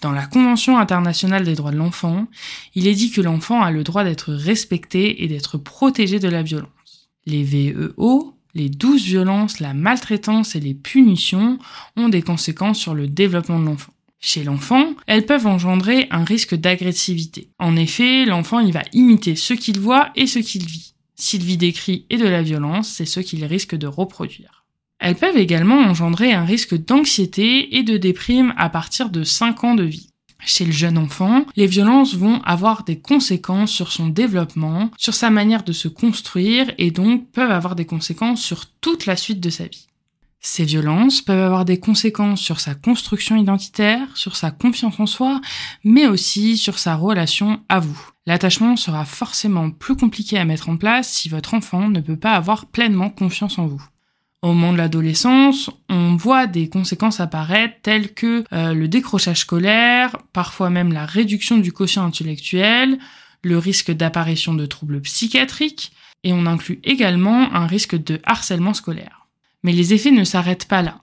Dans 0.00 0.10
la 0.10 0.26
Convention 0.26 0.76
internationale 0.76 1.44
des 1.44 1.54
droits 1.54 1.70
de 1.70 1.76
l'enfant, 1.76 2.26
il 2.74 2.88
est 2.88 2.94
dit 2.94 3.12
que 3.12 3.20
l'enfant 3.20 3.62
a 3.62 3.70
le 3.70 3.84
droit 3.84 4.02
d'être 4.02 4.32
respecté 4.32 5.22
et 5.22 5.28
d'être 5.28 5.56
protégé 5.56 6.18
de 6.18 6.28
la 6.28 6.42
violence. 6.42 7.10
Les 7.26 7.44
VEO, 7.44 8.34
les 8.54 8.70
douces 8.70 9.04
violences, 9.04 9.60
la 9.60 9.72
maltraitance 9.72 10.56
et 10.56 10.60
les 10.60 10.74
punitions 10.74 11.60
ont 11.96 12.08
des 12.08 12.22
conséquences 12.22 12.80
sur 12.80 12.94
le 12.94 13.06
développement 13.06 13.60
de 13.60 13.66
l'enfant. 13.66 13.93
Chez 14.26 14.42
l'enfant, 14.42 14.94
elles 15.06 15.26
peuvent 15.26 15.46
engendrer 15.46 16.06
un 16.10 16.24
risque 16.24 16.54
d'agressivité. 16.54 17.50
En 17.58 17.76
effet, 17.76 18.24
l'enfant 18.24 18.58
il 18.58 18.72
va 18.72 18.80
imiter 18.94 19.36
ce 19.36 19.52
qu'il 19.52 19.78
voit 19.78 20.08
et 20.16 20.26
ce 20.26 20.38
qu'il 20.38 20.64
vit. 20.64 20.94
S'il 21.14 21.44
vit 21.44 21.58
des 21.58 21.74
cris 21.74 22.06
et 22.08 22.16
de 22.16 22.26
la 22.26 22.42
violence, 22.42 22.88
c'est 22.88 23.04
ce 23.04 23.20
qu'il 23.20 23.44
risque 23.44 23.74
de 23.74 23.86
reproduire. 23.86 24.64
Elles 24.98 25.14
peuvent 25.14 25.36
également 25.36 25.76
engendrer 25.76 26.32
un 26.32 26.46
risque 26.46 26.74
d'anxiété 26.74 27.76
et 27.76 27.82
de 27.82 27.98
déprime 27.98 28.54
à 28.56 28.70
partir 28.70 29.10
de 29.10 29.24
5 29.24 29.62
ans 29.62 29.74
de 29.74 29.84
vie. 29.84 30.08
Chez 30.42 30.64
le 30.64 30.72
jeune 30.72 30.96
enfant, 30.96 31.44
les 31.54 31.66
violences 31.66 32.14
vont 32.14 32.40
avoir 32.44 32.84
des 32.84 32.98
conséquences 32.98 33.72
sur 33.72 33.92
son 33.92 34.08
développement, 34.08 34.90
sur 34.96 35.12
sa 35.12 35.28
manière 35.28 35.64
de 35.64 35.72
se 35.72 35.88
construire 35.88 36.72
et 36.78 36.90
donc 36.90 37.30
peuvent 37.30 37.50
avoir 37.50 37.76
des 37.76 37.84
conséquences 37.84 38.42
sur 38.42 38.64
toute 38.80 39.04
la 39.04 39.16
suite 39.16 39.40
de 39.40 39.50
sa 39.50 39.64
vie. 39.64 39.86
Ces 40.46 40.66
violences 40.66 41.22
peuvent 41.22 41.42
avoir 41.42 41.64
des 41.64 41.80
conséquences 41.80 42.42
sur 42.42 42.60
sa 42.60 42.74
construction 42.74 43.34
identitaire, 43.34 44.14
sur 44.14 44.36
sa 44.36 44.50
confiance 44.50 45.00
en 45.00 45.06
soi, 45.06 45.40
mais 45.84 46.06
aussi 46.06 46.58
sur 46.58 46.78
sa 46.78 46.96
relation 46.96 47.62
à 47.70 47.80
vous. 47.80 47.98
L'attachement 48.26 48.76
sera 48.76 49.06
forcément 49.06 49.70
plus 49.70 49.96
compliqué 49.96 50.36
à 50.36 50.44
mettre 50.44 50.68
en 50.68 50.76
place 50.76 51.08
si 51.08 51.30
votre 51.30 51.54
enfant 51.54 51.88
ne 51.88 52.00
peut 52.00 52.18
pas 52.18 52.32
avoir 52.32 52.66
pleinement 52.66 53.08
confiance 53.08 53.58
en 53.58 53.66
vous. 53.66 53.82
Au 54.42 54.48
moment 54.48 54.74
de 54.74 54.76
l'adolescence, 54.76 55.70
on 55.88 56.14
voit 56.16 56.46
des 56.46 56.68
conséquences 56.68 57.20
apparaître 57.20 57.76
telles 57.80 58.12
que 58.12 58.44
euh, 58.52 58.74
le 58.74 58.86
décrochage 58.86 59.40
scolaire, 59.40 60.18
parfois 60.34 60.68
même 60.68 60.92
la 60.92 61.06
réduction 61.06 61.56
du 61.56 61.72
quotient 61.72 62.04
intellectuel, 62.04 62.98
le 63.42 63.56
risque 63.56 63.92
d'apparition 63.92 64.52
de 64.52 64.66
troubles 64.66 65.00
psychiatriques, 65.00 65.92
et 66.22 66.34
on 66.34 66.44
inclut 66.44 66.80
également 66.84 67.50
un 67.54 67.66
risque 67.66 67.96
de 67.96 68.20
harcèlement 68.24 68.74
scolaire. 68.74 69.23
Mais 69.64 69.72
les 69.72 69.92
effets 69.92 70.12
ne 70.12 70.22
s'arrêtent 70.22 70.68
pas 70.68 70.82
là. 70.82 71.02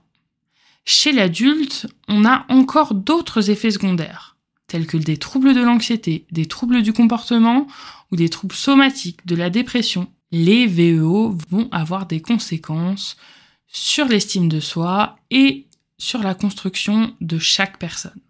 Chez 0.84 1.12
l'adulte, 1.12 1.86
on 2.08 2.24
a 2.24 2.46
encore 2.48 2.94
d'autres 2.94 3.50
effets 3.50 3.70
secondaires, 3.70 4.36
tels 4.66 4.86
que 4.86 4.96
des 4.96 5.16
troubles 5.16 5.54
de 5.54 5.60
l'anxiété, 5.60 6.26
des 6.30 6.46
troubles 6.46 6.82
du 6.82 6.92
comportement 6.92 7.66
ou 8.10 8.16
des 8.16 8.30
troubles 8.30 8.54
somatiques, 8.54 9.26
de 9.26 9.36
la 9.36 9.50
dépression. 9.50 10.08
Les 10.30 10.66
VEO 10.66 11.36
vont 11.50 11.68
avoir 11.70 12.06
des 12.06 12.22
conséquences 12.22 13.16
sur 13.66 14.06
l'estime 14.06 14.48
de 14.48 14.60
soi 14.60 15.16
et 15.30 15.66
sur 15.98 16.22
la 16.22 16.34
construction 16.34 17.14
de 17.20 17.38
chaque 17.38 17.78
personne. 17.78 18.20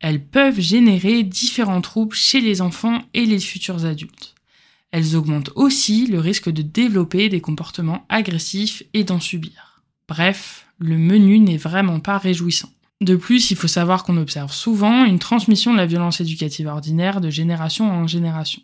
Elles 0.00 0.22
peuvent 0.22 0.60
générer 0.60 1.22
différents 1.22 1.80
troubles 1.80 2.14
chez 2.14 2.40
les 2.40 2.60
enfants 2.60 3.00
et 3.14 3.24
les 3.24 3.40
futurs 3.40 3.86
adultes. 3.86 4.34
Elles 4.90 5.16
augmentent 5.16 5.50
aussi 5.54 6.06
le 6.06 6.20
risque 6.20 6.50
de 6.50 6.62
développer 6.62 7.28
des 7.28 7.40
comportements 7.40 8.04
agressifs 8.08 8.82
et 8.92 9.04
d'en 9.04 9.20
subir. 9.20 9.73
Bref, 10.08 10.66
le 10.78 10.98
menu 10.98 11.38
n'est 11.38 11.56
vraiment 11.56 12.00
pas 12.00 12.18
réjouissant. 12.18 12.70
De 13.00 13.16
plus, 13.16 13.50
il 13.50 13.56
faut 13.56 13.68
savoir 13.68 14.04
qu'on 14.04 14.16
observe 14.16 14.52
souvent 14.52 15.04
une 15.04 15.18
transmission 15.18 15.72
de 15.72 15.78
la 15.78 15.86
violence 15.86 16.20
éducative 16.20 16.66
ordinaire 16.66 17.20
de 17.20 17.30
génération 17.30 17.90
en 17.90 18.06
génération. 18.06 18.62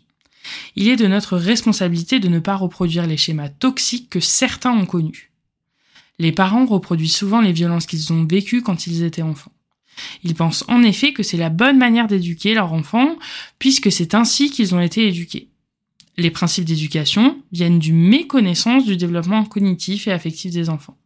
Il 0.75 0.87
est 0.87 0.95
de 0.95 1.07
notre 1.07 1.37
responsabilité 1.37 2.19
de 2.19 2.27
ne 2.27 2.39
pas 2.39 2.55
reproduire 2.55 3.05
les 3.05 3.17
schémas 3.17 3.49
toxiques 3.49 4.09
que 4.09 4.19
certains 4.19 4.71
ont 4.71 4.85
connus. 4.85 5.31
Les 6.19 6.31
parents 6.31 6.65
reproduisent 6.65 7.15
souvent 7.15 7.41
les 7.41 7.51
violences 7.51 7.85
qu'ils 7.85 8.13
ont 8.13 8.25
vécues 8.25 8.61
quand 8.61 8.87
ils 8.87 9.03
étaient 9.03 9.21
enfants. 9.21 9.53
Ils 10.23 10.35
pensent 10.35 10.65
en 10.67 10.83
effet 10.83 11.13
que 11.13 11.23
c'est 11.23 11.37
la 11.37 11.49
bonne 11.49 11.77
manière 11.77 12.07
d'éduquer 12.07 12.53
leurs 12.53 12.73
enfants, 12.73 13.17
puisque 13.59 13.91
c'est 13.91 14.15
ainsi 14.15 14.49
qu'ils 14.49 14.73
ont 14.73 14.81
été 14.81 15.07
éduqués. 15.07 15.49
Les 16.17 16.31
principes 16.31 16.65
d'éducation 16.65 17.41
viennent 17.51 17.79
du 17.79 17.93
méconnaissance 17.93 18.85
du 18.85 18.97
développement 18.97 19.45
cognitif 19.45 20.07
et 20.07 20.11
affectif 20.11 20.51
des 20.51 20.69
enfants. 20.69 20.97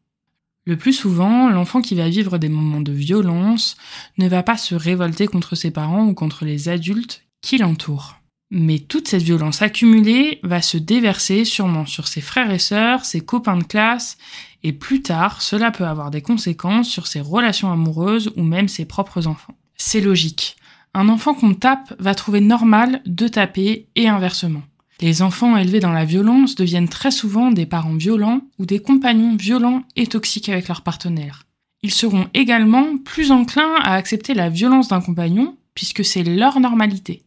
Le 0.67 0.77
plus 0.77 0.93
souvent, 0.93 1.49
l'enfant 1.49 1.81
qui 1.81 1.93
va 1.93 2.09
vivre 2.09 2.39
des 2.39 2.49
moments 2.49 2.81
de 2.81 2.91
violence 2.91 3.77
ne 4.17 4.27
va 4.27 4.41
pas 4.41 4.57
se 4.57 4.73
révolter 4.73 5.27
contre 5.27 5.55
ses 5.55 5.69
parents 5.69 6.07
ou 6.07 6.15
contre 6.15 6.43
les 6.43 6.69
adultes 6.69 7.23
qui 7.41 7.59
l'entourent. 7.59 8.15
Mais 8.49 8.79
toute 8.79 9.07
cette 9.07 9.21
violence 9.21 9.61
accumulée 9.61 10.39
va 10.41 10.63
se 10.63 10.77
déverser 10.77 11.45
sûrement 11.45 11.85
sur 11.85 12.07
ses 12.07 12.21
frères 12.21 12.51
et 12.51 12.59
sœurs, 12.59 13.05
ses 13.05 13.21
copains 13.21 13.57
de 13.57 13.63
classe, 13.63 14.17
et 14.63 14.73
plus 14.73 15.03
tard, 15.03 15.43
cela 15.43 15.69
peut 15.69 15.85
avoir 15.85 16.09
des 16.09 16.21
conséquences 16.21 16.89
sur 16.89 17.05
ses 17.05 17.21
relations 17.21 17.71
amoureuses 17.71 18.31
ou 18.35 18.41
même 18.41 18.67
ses 18.67 18.85
propres 18.85 19.27
enfants. 19.27 19.55
C'est 19.77 20.01
logique. 20.01 20.55
Un 20.95 21.09
enfant 21.09 21.35
qu'on 21.35 21.53
tape 21.53 21.93
va 21.99 22.15
trouver 22.15 22.41
normal 22.41 23.01
de 23.05 23.27
taper 23.27 23.87
et 23.95 24.07
inversement. 24.07 24.63
Les 25.01 25.21
enfants 25.21 25.57
élevés 25.57 25.81
dans 25.81 25.91
la 25.91 26.05
violence 26.05 26.55
deviennent 26.55 26.87
très 26.87 27.11
souvent 27.11 27.51
des 27.51 27.65
parents 27.65 27.95
violents 27.95 28.41
ou 28.59 28.65
des 28.65 28.79
compagnons 28.79 29.35
violents 29.35 29.83
et 29.95 30.07
toxiques 30.07 30.47
avec 30.47 30.69
leurs 30.69 30.83
partenaires. 30.83 31.45
Ils 31.83 31.91
seront 31.91 32.29
également 32.33 32.97
plus 32.97 33.31
enclins 33.31 33.75
à 33.81 33.93
accepter 33.93 34.33
la 34.33 34.49
violence 34.49 34.87
d'un 34.87 35.01
compagnon 35.01 35.57
puisque 35.73 36.05
c'est 36.05 36.23
leur 36.23 36.59
normalité. 36.61 37.23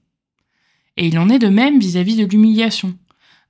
Et 0.96 1.06
il 1.06 1.18
en 1.18 1.28
est 1.28 1.38
de 1.38 1.48
même 1.48 1.78
vis-à-vis 1.78 2.16
de 2.16 2.24
l'humiliation. 2.24 2.96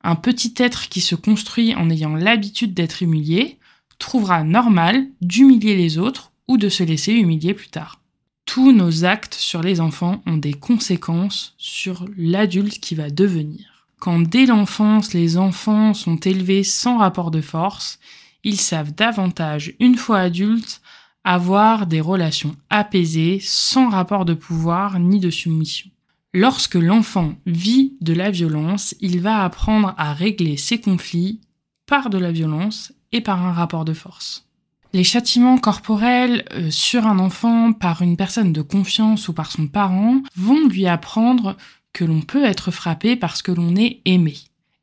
Un 0.02 0.16
petit 0.16 0.52
être 0.58 0.88
qui 0.88 1.00
se 1.00 1.14
construit 1.14 1.74
en 1.74 1.88
ayant 1.88 2.14
l'habitude 2.14 2.74
d'être 2.74 3.02
humilié 3.02 3.58
trouvera 3.98 4.42
normal 4.42 5.06
d'humilier 5.20 5.76
les 5.76 5.96
autres 5.96 6.32
ou 6.48 6.56
de 6.56 6.68
se 6.68 6.82
laisser 6.82 7.12
humilier 7.12 7.54
plus 7.54 7.68
tard. 7.68 8.00
Tous 8.44 8.72
nos 8.72 9.04
actes 9.04 9.34
sur 9.34 9.62
les 9.62 9.80
enfants 9.80 10.22
ont 10.26 10.36
des 10.36 10.54
conséquences 10.54 11.54
sur 11.58 12.04
l'adulte 12.16 12.80
qui 12.80 12.94
va 12.94 13.10
devenir. 13.10 13.77
Quand 13.98 14.20
dès 14.20 14.46
l'enfance 14.46 15.12
les 15.12 15.36
enfants 15.36 15.92
sont 15.94 16.16
élevés 16.16 16.64
sans 16.64 16.98
rapport 16.98 17.30
de 17.30 17.40
force, 17.40 17.98
ils 18.44 18.60
savent 18.60 18.94
davantage, 18.94 19.74
une 19.80 19.96
fois 19.96 20.20
adultes, 20.20 20.80
avoir 21.24 21.86
des 21.86 22.00
relations 22.00 22.56
apaisées, 22.70 23.40
sans 23.42 23.88
rapport 23.88 24.24
de 24.24 24.34
pouvoir 24.34 24.98
ni 24.98 25.18
de 25.18 25.30
soumission. 25.30 25.90
Lorsque 26.32 26.76
l'enfant 26.76 27.34
vit 27.46 27.96
de 28.00 28.12
la 28.12 28.30
violence, 28.30 28.94
il 29.00 29.20
va 29.20 29.44
apprendre 29.44 29.94
à 29.98 30.12
régler 30.12 30.56
ses 30.56 30.80
conflits 30.80 31.40
par 31.86 32.10
de 32.10 32.18
la 32.18 32.30
violence 32.30 32.92
et 33.12 33.20
par 33.20 33.44
un 33.44 33.52
rapport 33.52 33.84
de 33.84 33.94
force. 33.94 34.46
Les 34.94 35.04
châtiments 35.04 35.58
corporels 35.58 36.44
euh, 36.52 36.70
sur 36.70 37.06
un 37.06 37.18
enfant 37.18 37.72
par 37.72 38.00
une 38.00 38.16
personne 38.16 38.52
de 38.52 38.62
confiance 38.62 39.28
ou 39.28 39.34
par 39.34 39.50
son 39.50 39.66
parent 39.66 40.22
vont 40.34 40.66
lui 40.66 40.86
apprendre 40.86 41.56
que 41.98 42.04
l'on 42.04 42.20
peut 42.20 42.44
être 42.44 42.70
frappé 42.70 43.16
parce 43.16 43.42
que 43.42 43.50
l'on 43.50 43.74
est 43.74 44.02
aimé, 44.04 44.36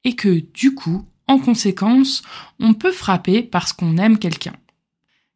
et 0.04 0.18
que, 0.18 0.44
du 0.54 0.76
coup, 0.76 1.06
en 1.28 1.40
conséquence, 1.40 2.24
on 2.60 2.74
peut 2.74 2.92
frapper 2.92 3.42
parce 3.42 3.72
qu'on 3.72 3.96
aime 3.96 4.20
quelqu'un. 4.20 4.56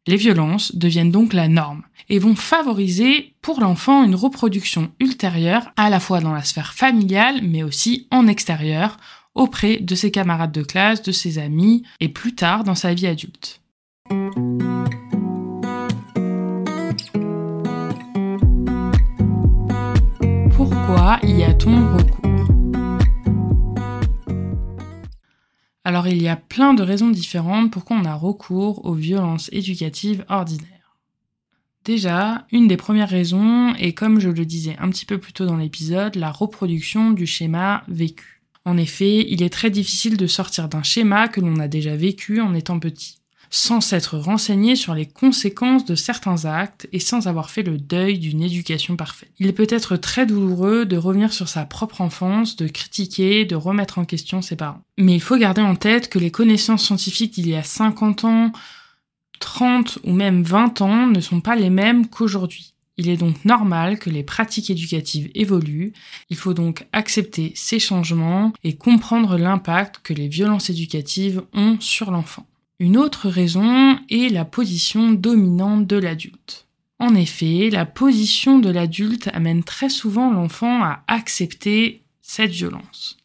Les 0.06 0.16
violences 0.16 0.76
deviennent 0.76 1.10
donc 1.10 1.32
la 1.32 1.48
norme 1.48 1.82
et 2.10 2.18
vont 2.18 2.34
favoriser 2.34 3.34
pour 3.40 3.62
l'enfant 3.62 4.04
une 4.04 4.14
reproduction 4.14 4.92
ultérieure 5.00 5.72
à 5.78 5.88
la 5.88 6.00
fois 6.00 6.20
dans 6.20 6.34
la 6.34 6.42
sphère 6.42 6.74
familiale 6.74 7.40
mais 7.42 7.62
aussi 7.62 8.06
en 8.10 8.26
extérieur 8.26 8.98
auprès 9.34 9.78
de 9.78 9.94
ses 9.94 10.10
camarades 10.10 10.52
de 10.52 10.62
classe, 10.62 11.02
de 11.02 11.12
ses 11.12 11.38
amis 11.38 11.82
et 12.00 12.10
plus 12.10 12.34
tard 12.34 12.62
dans 12.64 12.74
sa 12.74 12.92
vie 12.92 13.06
adulte. 13.06 13.62
Y 21.18 21.42
a-t-on 21.42 21.96
recours 21.96 22.30
Alors 25.82 26.06
il 26.06 26.22
y 26.22 26.28
a 26.28 26.36
plein 26.36 26.72
de 26.72 26.82
raisons 26.82 27.10
différentes 27.10 27.72
pourquoi 27.72 27.96
on 27.96 28.04
a 28.04 28.14
recours 28.14 28.84
aux 28.84 28.94
violences 28.94 29.48
éducatives 29.52 30.24
ordinaires. 30.28 30.98
Déjà, 31.84 32.46
une 32.52 32.68
des 32.68 32.76
premières 32.76 33.08
raisons 33.08 33.74
est, 33.74 33.94
comme 33.94 34.20
je 34.20 34.28
le 34.28 34.44
disais 34.44 34.76
un 34.78 34.90
petit 34.90 35.06
peu 35.06 35.18
plus 35.18 35.32
tôt 35.32 35.46
dans 35.46 35.56
l'épisode, 35.56 36.14
la 36.14 36.30
reproduction 36.30 37.10
du 37.10 37.26
schéma 37.26 37.82
vécu. 37.88 38.42
En 38.64 38.76
effet, 38.76 39.26
il 39.28 39.42
est 39.42 39.52
très 39.52 39.70
difficile 39.70 40.16
de 40.16 40.26
sortir 40.26 40.68
d'un 40.68 40.82
schéma 40.82 41.28
que 41.28 41.40
l'on 41.40 41.56
a 41.56 41.66
déjà 41.66 41.96
vécu 41.96 42.40
en 42.40 42.54
étant 42.54 42.78
petit. 42.78 43.19
Sans 43.50 43.80
s'être 43.80 44.16
renseigné 44.16 44.76
sur 44.76 44.94
les 44.94 45.06
conséquences 45.06 45.84
de 45.84 45.96
certains 45.96 46.44
actes 46.44 46.88
et 46.92 47.00
sans 47.00 47.26
avoir 47.26 47.50
fait 47.50 47.64
le 47.64 47.78
deuil 47.78 48.18
d'une 48.18 48.42
éducation 48.42 48.96
parfaite. 48.96 49.32
Il 49.40 49.52
peut 49.52 49.66
être 49.68 49.96
très 49.96 50.24
douloureux 50.24 50.86
de 50.86 50.96
revenir 50.96 51.32
sur 51.32 51.48
sa 51.48 51.64
propre 51.64 52.00
enfance, 52.00 52.54
de 52.56 52.68
critiquer, 52.68 53.44
de 53.44 53.56
remettre 53.56 53.98
en 53.98 54.04
question 54.04 54.40
ses 54.40 54.56
parents. 54.56 54.82
Mais 54.96 55.14
il 55.14 55.20
faut 55.20 55.36
garder 55.36 55.62
en 55.62 55.74
tête 55.74 56.08
que 56.08 56.20
les 56.20 56.30
connaissances 56.30 56.84
scientifiques 56.84 57.34
d'il 57.34 57.48
y 57.48 57.56
a 57.56 57.64
50 57.64 58.24
ans, 58.24 58.52
30 59.40 59.98
ou 60.04 60.12
même 60.12 60.42
20 60.42 60.80
ans 60.80 61.06
ne 61.08 61.20
sont 61.20 61.40
pas 61.40 61.56
les 61.56 61.70
mêmes 61.70 62.06
qu'aujourd'hui. 62.06 62.74
Il 62.96 63.08
est 63.08 63.16
donc 63.16 63.46
normal 63.46 63.98
que 63.98 64.10
les 64.10 64.22
pratiques 64.22 64.68
éducatives 64.68 65.30
évoluent, 65.34 65.94
il 66.28 66.36
faut 66.36 66.52
donc 66.52 66.86
accepter 66.92 67.52
ces 67.54 67.78
changements 67.78 68.52
et 68.62 68.76
comprendre 68.76 69.38
l'impact 69.38 70.00
que 70.02 70.12
les 70.12 70.28
violences 70.28 70.68
éducatives 70.68 71.42
ont 71.54 71.78
sur 71.80 72.10
l'enfant. 72.10 72.46
Une 72.80 72.96
autre 72.96 73.28
raison 73.28 73.98
est 74.08 74.32
la 74.32 74.46
position 74.46 75.12
dominante 75.12 75.86
de 75.86 75.96
l'adulte. 75.96 76.66
En 76.98 77.14
effet, 77.14 77.68
la 77.70 77.84
position 77.84 78.58
de 78.58 78.70
l'adulte 78.70 79.28
amène 79.34 79.62
très 79.62 79.90
souvent 79.90 80.32
l'enfant 80.32 80.82
à 80.82 81.04
accepter 81.06 82.04
cette 82.22 82.52
violence. 82.52 83.18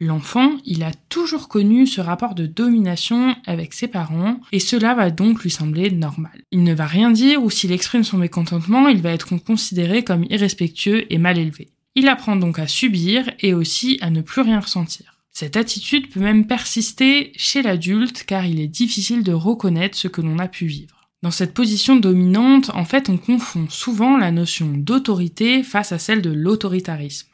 L'enfant, 0.00 0.52
il 0.64 0.82
a 0.84 0.92
toujours 1.10 1.48
connu 1.48 1.86
ce 1.86 2.00
rapport 2.00 2.34
de 2.34 2.46
domination 2.46 3.36
avec 3.44 3.74
ses 3.74 3.88
parents, 3.88 4.40
et 4.52 4.60
cela 4.60 4.94
va 4.94 5.10
donc 5.10 5.42
lui 5.42 5.50
sembler 5.50 5.90
normal. 5.90 6.40
Il 6.50 6.62
ne 6.62 6.72
va 6.72 6.86
rien 6.86 7.10
dire 7.10 7.44
ou 7.44 7.50
s'il 7.50 7.72
exprime 7.72 8.04
son 8.04 8.16
mécontentement, 8.16 8.88
il 8.88 9.02
va 9.02 9.10
être 9.10 9.36
considéré 9.36 10.02
comme 10.02 10.24
irrespectueux 10.30 11.12
et 11.12 11.18
mal 11.18 11.36
élevé. 11.36 11.68
Il 11.94 12.08
apprend 12.08 12.36
donc 12.36 12.58
à 12.58 12.66
subir 12.66 13.30
et 13.40 13.52
aussi 13.52 13.98
à 14.00 14.08
ne 14.08 14.22
plus 14.22 14.40
rien 14.40 14.60
ressentir. 14.60 15.17
Cette 15.40 15.56
attitude 15.56 16.10
peut 16.10 16.18
même 16.18 16.48
persister 16.48 17.30
chez 17.36 17.62
l'adulte 17.62 18.24
car 18.24 18.44
il 18.44 18.58
est 18.58 18.66
difficile 18.66 19.22
de 19.22 19.30
reconnaître 19.30 19.96
ce 19.96 20.08
que 20.08 20.20
l'on 20.20 20.40
a 20.40 20.48
pu 20.48 20.66
vivre. 20.66 21.08
Dans 21.22 21.30
cette 21.30 21.54
position 21.54 21.94
dominante, 21.94 22.70
en 22.74 22.84
fait, 22.84 23.08
on 23.08 23.16
confond 23.16 23.68
souvent 23.70 24.16
la 24.16 24.32
notion 24.32 24.66
d'autorité 24.66 25.62
face 25.62 25.92
à 25.92 26.00
celle 26.00 26.22
de 26.22 26.30
l'autoritarisme. 26.30 27.28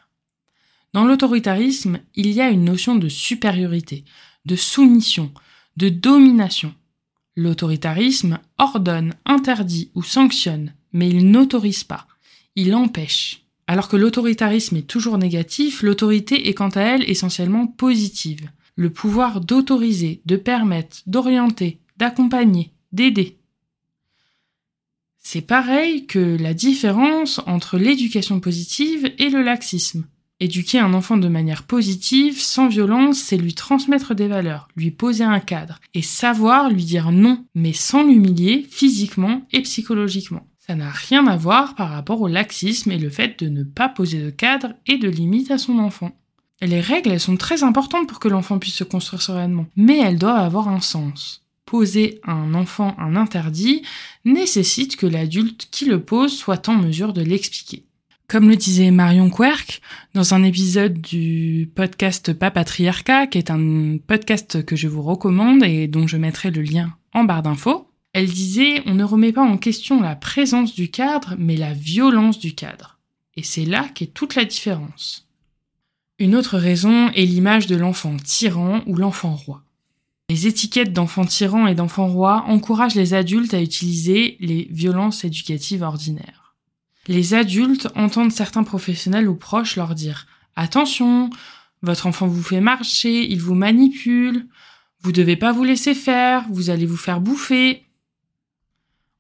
Dans 0.93 1.07
l'autoritarisme, 1.07 2.01
il 2.15 2.31
y 2.31 2.43
a 2.43 2.51
une 2.51 2.67
notion 2.67 2.95
de 2.95 3.09
supériorité, 3.09 4.05
de 4.45 4.55
soumission, 4.55 5.33
de 5.79 5.89
domination. 5.89 6.75
L'autoritarisme 7.37 8.39
ordonne, 8.59 9.15
interdit 9.25 9.93
ou 9.95 10.03
sanctionne, 10.03 10.75
mais 10.93 11.09
il 11.09 11.31
n'autorise 11.31 11.85
pas, 11.85 12.07
il 12.55 12.75
empêche. 12.75 13.44
Alors 13.67 13.89
que 13.89 13.97
l'autoritarisme 13.97 14.77
est 14.77 14.87
toujours 14.87 15.19
négatif, 15.19 15.83
l'autorité 15.83 16.49
est 16.49 16.55
quant 16.55 16.69
à 16.69 16.81
elle 16.81 17.09
essentiellement 17.09 17.67
positive. 17.67 18.51
Le 18.77 18.91
pouvoir 18.91 19.41
d'autoriser, 19.41 20.21
de 20.27 20.37
permettre, 20.37 20.99
d'orienter, 21.07 21.79
d'accompagner, 21.97 22.73
d'aider. 22.93 23.39
C'est 25.19 25.41
pareil 25.41 26.07
que 26.07 26.37
la 26.39 26.53
différence 26.53 27.41
entre 27.47 27.79
l'éducation 27.79 28.41
positive 28.41 29.11
et 29.19 29.31
le 29.31 29.43
laxisme. 29.43 30.05
Éduquer 30.41 30.81
un 30.81 30.93
enfant 30.93 31.17
de 31.17 31.29
manière 31.29 31.63
positive, 31.63 32.39
sans 32.39 32.69
violence, 32.69 33.19
c'est 33.19 33.39
lui 33.39 33.55
transmettre 33.55 34.15
des 34.15 34.29
valeurs, 34.29 34.69
lui 34.77 34.91
poser 34.91 35.25
un 35.25 35.41
cadre, 35.41 35.81
et 35.95 36.03
savoir 36.03 36.69
lui 36.69 36.85
dire 36.85 37.13
non, 37.13 37.47
mais 37.55 37.73
sans 37.73 38.03
l'humilier 38.03 38.67
physiquement 38.69 39.47
et 39.53 39.63
psychologiquement. 39.63 40.47
Ça 40.67 40.75
n'a 40.75 40.89
rien 40.91 41.27
à 41.27 41.37
voir 41.37 41.75
par 41.75 41.91
rapport 41.91 42.23
au 42.23 42.27
laxisme 42.27 42.91
et 42.91 42.99
le 42.99 43.11
fait 43.11 43.39
de 43.45 43.51
ne 43.51 43.65
pas 43.65 43.91
poser 43.91 44.23
de 44.23 44.31
cadre 44.31 44.73
et 44.87 44.97
de 44.97 45.11
limite 45.11 45.51
à 45.51 45.59
son 45.59 45.79
enfant. 45.79 46.13
les 46.63 46.81
règles, 46.81 47.11
elles 47.11 47.21
sont 47.21 47.37
très 47.37 47.63
importantes 47.63 48.09
pour 48.09 48.19
que 48.19 48.29
l'enfant 48.29 48.59
puisse 48.59 48.77
se 48.77 48.85
construire 48.85 49.21
sereinement, 49.21 49.67
mais 49.77 49.99
elles 49.99 50.19
doivent 50.19 50.43
avoir 50.43 50.69
un 50.69 50.81
sens. 50.81 51.43
Poser 51.67 52.19
à 52.23 52.33
un 52.33 52.55
enfant 52.55 52.97
un 52.99 53.15
interdit 53.15 53.83
nécessite 54.25 54.97
que 54.97 55.07
l'adulte 55.07 55.69
qui 55.71 55.85
le 55.85 56.03
pose 56.03 56.35
soit 56.35 56.67
en 56.71 56.77
mesure 56.77 57.13
de 57.13 57.21
l'expliquer. 57.21 57.85
Comme 58.27 58.49
le 58.49 58.57
disait 58.57 58.91
Marion 58.91 59.29
Querc 59.29 59.83
dans 60.15 60.33
un 60.33 60.43
épisode 60.45 60.99
du 60.99 61.71
podcast 61.75 62.33
Pas 62.33 62.51
Patriarcat, 62.51 63.27
qui 63.27 63.37
est 63.37 63.51
un 63.51 63.99
podcast 63.99 64.65
que 64.65 64.77
je 64.77 64.89
vous 64.89 65.03
recommande 65.03 65.63
et 65.63 65.89
dont 65.89 66.07
je 66.07 66.17
mettrai 66.17 66.51
le 66.51 66.63
lien 66.63 66.95
en 67.13 67.25
barre 67.25 67.43
d'infos, 67.43 67.87
elle 68.15 68.31
disait 68.31 68.83
on 68.87 68.95
ne 68.95 69.05
remet 69.05 69.33
pas 69.33 69.43
en 69.43 69.59
question 69.59 70.01
la 70.01 70.17
présence 70.17 70.75
du 70.75 70.91
cadre, 70.91 71.35
mais 71.37 71.57
la 71.57 71.75
violence 71.75 72.39
du 72.39 72.55
cadre. 72.55 72.99
Et 73.37 73.43
c'est 73.43 73.65
là 73.65 73.89
qu'est 73.95 74.15
toute 74.15 74.37
la 74.37 74.45
différence. 74.45 75.29
Une 76.21 76.37
autre 76.37 76.57
raison 76.57 77.09
est 77.11 77.27
l'image 77.27 77.67
de 77.67 77.75
l'enfant 77.75 78.17
tyran 78.17 78.83
ou 78.87 78.97
l'enfant 78.97 79.35
roi. 79.35 79.63
Les 80.31 80.47
étiquettes 80.47 80.93
d'enfant 80.93 81.25
tyran 81.25 81.67
et 81.67 81.75
d'enfant 81.75 82.07
roi 82.07 82.45
encouragent 82.47 82.95
les 82.95 83.15
adultes 83.15 83.53
à 83.53 83.61
utiliser 83.61 84.37
les 84.39 84.69
violences 84.71 85.25
éducatives 85.25 85.83
ordinaires. 85.83 86.55
Les 87.09 87.35
adultes 87.35 87.89
entendent 87.97 88.33
certains 88.33 88.63
professionnels 88.63 89.29
ou 89.29 89.35
proches 89.35 89.75
leur 89.75 89.97
dire 89.97 90.27
Attention, 90.55 91.31
votre 91.83 92.07
enfant 92.07 92.29
vous 92.29 92.43
fait 92.43 92.61
marcher, 92.61 93.29
il 93.29 93.41
vous 93.41 93.57
manipule, 93.57 94.47
vous 95.03 95.13
devez 95.13 95.37
pas 95.37 95.53
vous 95.53 95.65
laisser 95.65 95.95
faire, 95.95 96.47
vous 96.51 96.71
allez 96.71 96.87
vous 96.87 96.97
faire 96.97 97.21
bouffer. 97.21 97.84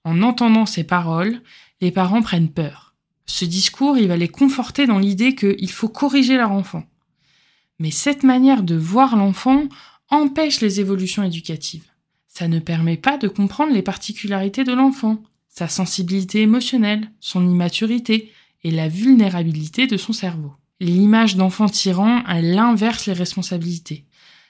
En 0.04 0.22
entendant 0.22 0.66
ces 0.66 0.84
paroles, 0.84 1.42
les 1.80 1.90
parents 1.90 2.22
prennent 2.22 2.50
peur. 2.50 2.94
Ce 3.26 3.44
discours, 3.44 3.96
il 3.96 4.08
va 4.08 4.16
les 4.16 4.28
conforter 4.28 4.86
dans 4.86 4.98
l'idée 4.98 5.34
qu'il 5.34 5.70
faut 5.70 5.88
corriger 5.88 6.36
leur 6.36 6.52
enfant. 6.52 6.84
Mais 7.78 7.90
cette 7.90 8.22
manière 8.22 8.62
de 8.62 8.76
voir 8.76 9.16
l'enfant 9.16 9.68
empêche 10.10 10.60
les 10.60 10.80
évolutions 10.80 11.24
éducatives. 11.24 11.86
Ça 12.28 12.48
ne 12.48 12.58
permet 12.58 12.96
pas 12.96 13.16
de 13.16 13.28
comprendre 13.28 13.72
les 13.72 13.82
particularités 13.82 14.64
de 14.64 14.72
l'enfant 14.72 15.22
sa 15.54 15.68
sensibilité 15.68 16.42
émotionnelle, 16.42 17.12
son 17.20 17.48
immaturité 17.48 18.32
et 18.64 18.72
la 18.72 18.88
vulnérabilité 18.88 19.86
de 19.86 19.96
son 19.96 20.12
cerveau. 20.12 20.52
L'image 20.80 21.36
d'enfant 21.36 21.68
tyran, 21.68 22.24
elle 22.28 22.58
inverse 22.58 23.06
les 23.06 23.12
responsabilités. 23.12 24.04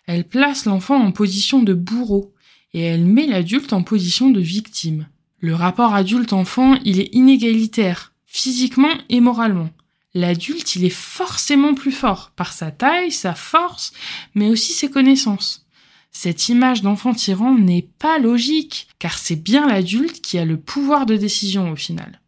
Elle 0.07 0.27
place 0.27 0.65
l'enfant 0.65 0.97
en 0.97 1.13
position 1.13 1.63
de 1.63 1.75
bourreau 1.75 2.33
et 2.73 2.81
elle 2.81 3.05
met 3.05 3.27
l'adulte 3.27 3.75
en 3.75 3.83
position 3.83 4.31
de 4.31 4.41
victime. 4.41 5.07
Le 5.45 5.55
rapport 5.55 5.93
adulte-enfant, 5.93 6.77
il 6.87 7.01
est 7.01 7.15
inégalitaire, 7.15 8.15
physiquement 8.25 8.95
et 9.11 9.21
moralement. 9.21 9.69
L'adulte, 10.15 10.75
il 10.75 10.87
est 10.87 10.89
forcément 10.89 11.75
plus 11.75 11.93
fort 11.93 12.33
par 12.35 12.55
sa 12.55 12.71
taille, 12.71 13.13
sa 13.13 13.35
force, 13.35 13.93
mais 14.35 14.49
aussi 14.49 14.73
ses 14.73 14.89
connaissances. 14.89 15.67
Cette 16.13 16.49
image 16.49 16.81
d'enfant 16.81 17.13
tyran 17.13 17.59
n'est 17.59 17.91
pas 17.99 18.19
logique, 18.19 18.89
car 18.99 19.19
c'est 19.19 19.37
bien 19.37 19.69
l'adulte 19.69 20.23
qui 20.23 20.39
a 20.39 20.47
le 20.47 20.59
pouvoir 20.59 21.05
de 21.05 21.15
décision 21.15 21.71
au 21.71 21.77
final. 21.77 22.23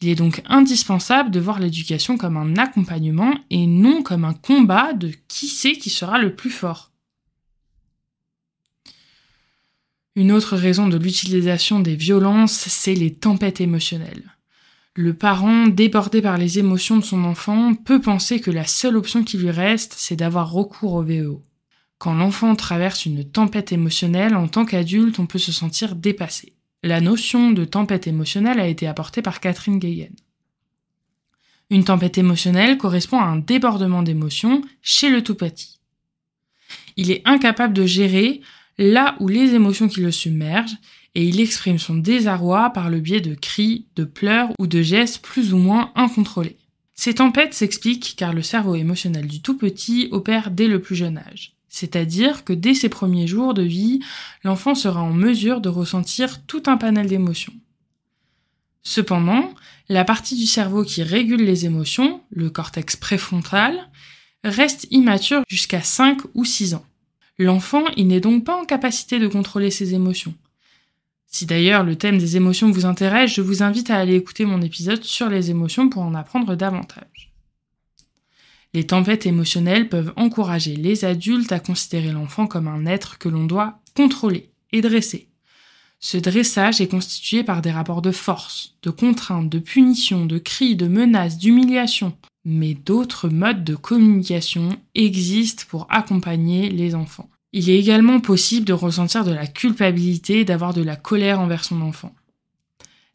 Il 0.00 0.08
est 0.08 0.14
donc 0.14 0.40
indispensable 0.46 1.32
de 1.32 1.40
voir 1.40 1.58
l'éducation 1.58 2.16
comme 2.16 2.36
un 2.36 2.54
accompagnement 2.58 3.34
et 3.50 3.66
non 3.66 4.04
comme 4.04 4.24
un 4.24 4.34
combat 4.34 4.92
de 4.92 5.10
qui 5.26 5.48
sait 5.48 5.72
qui 5.72 5.90
sera 5.90 6.16
le 6.16 6.36
plus 6.36 6.50
fort. 6.50 6.91
Une 10.14 10.32
autre 10.32 10.56
raison 10.56 10.88
de 10.88 10.98
l'utilisation 10.98 11.80
des 11.80 11.96
violences, 11.96 12.52
c'est 12.68 12.94
les 12.94 13.14
tempêtes 13.14 13.62
émotionnelles. 13.62 14.36
Le 14.94 15.14
parent, 15.14 15.68
débordé 15.68 16.20
par 16.20 16.36
les 16.36 16.58
émotions 16.58 16.98
de 16.98 17.04
son 17.04 17.24
enfant, 17.24 17.74
peut 17.74 18.00
penser 18.00 18.38
que 18.38 18.50
la 18.50 18.66
seule 18.66 18.96
option 18.96 19.24
qui 19.24 19.38
lui 19.38 19.50
reste, 19.50 19.94
c'est 19.96 20.16
d'avoir 20.16 20.52
recours 20.52 20.92
au 20.92 21.02
VEO. 21.02 21.42
Quand 21.96 22.12
l'enfant 22.14 22.54
traverse 22.56 23.06
une 23.06 23.24
tempête 23.24 23.72
émotionnelle, 23.72 24.34
en 24.34 24.48
tant 24.48 24.66
qu'adulte, 24.66 25.18
on 25.18 25.26
peut 25.26 25.38
se 25.38 25.52
sentir 25.52 25.96
dépassé. 25.96 26.52
La 26.82 27.00
notion 27.00 27.52
de 27.52 27.64
tempête 27.64 28.06
émotionnelle 28.06 28.60
a 28.60 28.66
été 28.66 28.86
apportée 28.86 29.22
par 29.22 29.40
Catherine 29.40 29.78
Gueyen. 29.78 30.10
Une 31.70 31.84
tempête 31.84 32.18
émotionnelle 32.18 32.76
correspond 32.76 33.18
à 33.18 33.24
un 33.24 33.38
débordement 33.38 34.02
d'émotions 34.02 34.60
chez 34.82 35.08
le 35.08 35.22
tout 35.22 35.36
petit. 35.36 35.80
Il 36.98 37.10
est 37.10 37.22
incapable 37.24 37.72
de 37.72 37.86
gérer 37.86 38.42
là 38.78 39.16
où 39.20 39.28
les 39.28 39.54
émotions 39.54 39.88
qui 39.88 40.00
le 40.00 40.10
submergent 40.10 40.76
et 41.14 41.26
il 41.26 41.40
exprime 41.40 41.78
son 41.78 41.96
désarroi 41.96 42.70
par 42.70 42.88
le 42.88 43.00
biais 43.00 43.20
de 43.20 43.34
cris, 43.34 43.86
de 43.96 44.04
pleurs 44.04 44.50
ou 44.58 44.66
de 44.66 44.82
gestes 44.82 45.22
plus 45.22 45.52
ou 45.52 45.58
moins 45.58 45.92
incontrôlés. 45.94 46.56
Ces 46.94 47.14
tempêtes 47.14 47.54
s'expliquent 47.54 48.14
car 48.16 48.32
le 48.32 48.42
cerveau 48.42 48.74
émotionnel 48.74 49.26
du 49.26 49.42
tout 49.42 49.56
petit 49.56 50.08
opère 50.12 50.50
dès 50.50 50.68
le 50.68 50.80
plus 50.80 50.96
jeune 50.96 51.18
âge. 51.18 51.54
C'est-à-dire 51.68 52.44
que 52.44 52.52
dès 52.52 52.74
ses 52.74 52.88
premiers 52.88 53.26
jours 53.26 53.54
de 53.54 53.62
vie, 53.62 54.00
l'enfant 54.44 54.74
sera 54.74 55.02
en 55.02 55.12
mesure 55.12 55.60
de 55.60 55.70
ressentir 55.70 56.44
tout 56.46 56.62
un 56.66 56.76
panel 56.76 57.06
d'émotions. 57.06 57.54
Cependant, 58.82 59.54
la 59.88 60.04
partie 60.04 60.36
du 60.36 60.46
cerveau 60.46 60.84
qui 60.84 61.02
régule 61.02 61.44
les 61.44 61.64
émotions, 61.64 62.22
le 62.30 62.50
cortex 62.50 62.96
préfrontal, 62.96 63.88
reste 64.44 64.86
immature 64.90 65.42
jusqu'à 65.48 65.82
5 65.82 66.20
ou 66.34 66.44
6 66.44 66.74
ans. 66.74 66.84
L'enfant, 67.38 67.84
il 67.96 68.08
n'est 68.08 68.20
donc 68.20 68.44
pas 68.44 68.60
en 68.60 68.64
capacité 68.64 69.18
de 69.18 69.28
contrôler 69.28 69.70
ses 69.70 69.94
émotions. 69.94 70.34
Si 71.26 71.46
d'ailleurs 71.46 71.82
le 71.82 71.96
thème 71.96 72.18
des 72.18 72.36
émotions 72.36 72.70
vous 72.70 72.84
intéresse, 72.84 73.32
je 73.32 73.40
vous 73.40 73.62
invite 73.62 73.88
à 73.88 73.96
aller 73.96 74.16
écouter 74.16 74.44
mon 74.44 74.60
épisode 74.60 75.02
sur 75.02 75.30
les 75.30 75.50
émotions 75.50 75.88
pour 75.88 76.02
en 76.02 76.14
apprendre 76.14 76.54
davantage. 76.54 77.32
Les 78.74 78.86
tempêtes 78.86 79.26
émotionnelles 79.26 79.88
peuvent 79.88 80.12
encourager 80.16 80.76
les 80.76 81.04
adultes 81.04 81.52
à 81.52 81.60
considérer 81.60 82.12
l'enfant 82.12 82.46
comme 82.46 82.68
un 82.68 82.86
être 82.86 83.18
que 83.18 83.28
l'on 83.28 83.44
doit 83.44 83.80
contrôler 83.94 84.50
et 84.72 84.82
dresser. 84.82 85.28
Ce 86.00 86.18
dressage 86.18 86.80
est 86.80 86.88
constitué 86.88 87.44
par 87.44 87.62
des 87.62 87.70
rapports 87.70 88.02
de 88.02 88.10
force, 88.10 88.74
de 88.82 88.90
contraintes, 88.90 89.48
de 89.48 89.58
punitions, 89.58 90.26
de 90.26 90.38
cris, 90.38 90.74
de 90.74 90.88
menaces, 90.88 91.38
d'humiliation. 91.38 92.16
Mais 92.44 92.74
d'autres 92.74 93.28
modes 93.28 93.64
de 93.64 93.74
communication 93.74 94.76
existent 94.94 95.64
pour 95.68 95.86
accompagner 95.90 96.70
les 96.70 96.94
enfants. 96.94 97.30
Il 97.52 97.68
est 97.68 97.78
également 97.78 98.20
possible 98.20 98.66
de 98.66 98.72
ressentir 98.72 99.24
de 99.24 99.32
la 99.32 99.46
culpabilité, 99.46 100.44
d'avoir 100.44 100.72
de 100.72 100.82
la 100.82 100.96
colère 100.96 101.40
envers 101.40 101.64
son 101.64 101.82
enfant. 101.82 102.14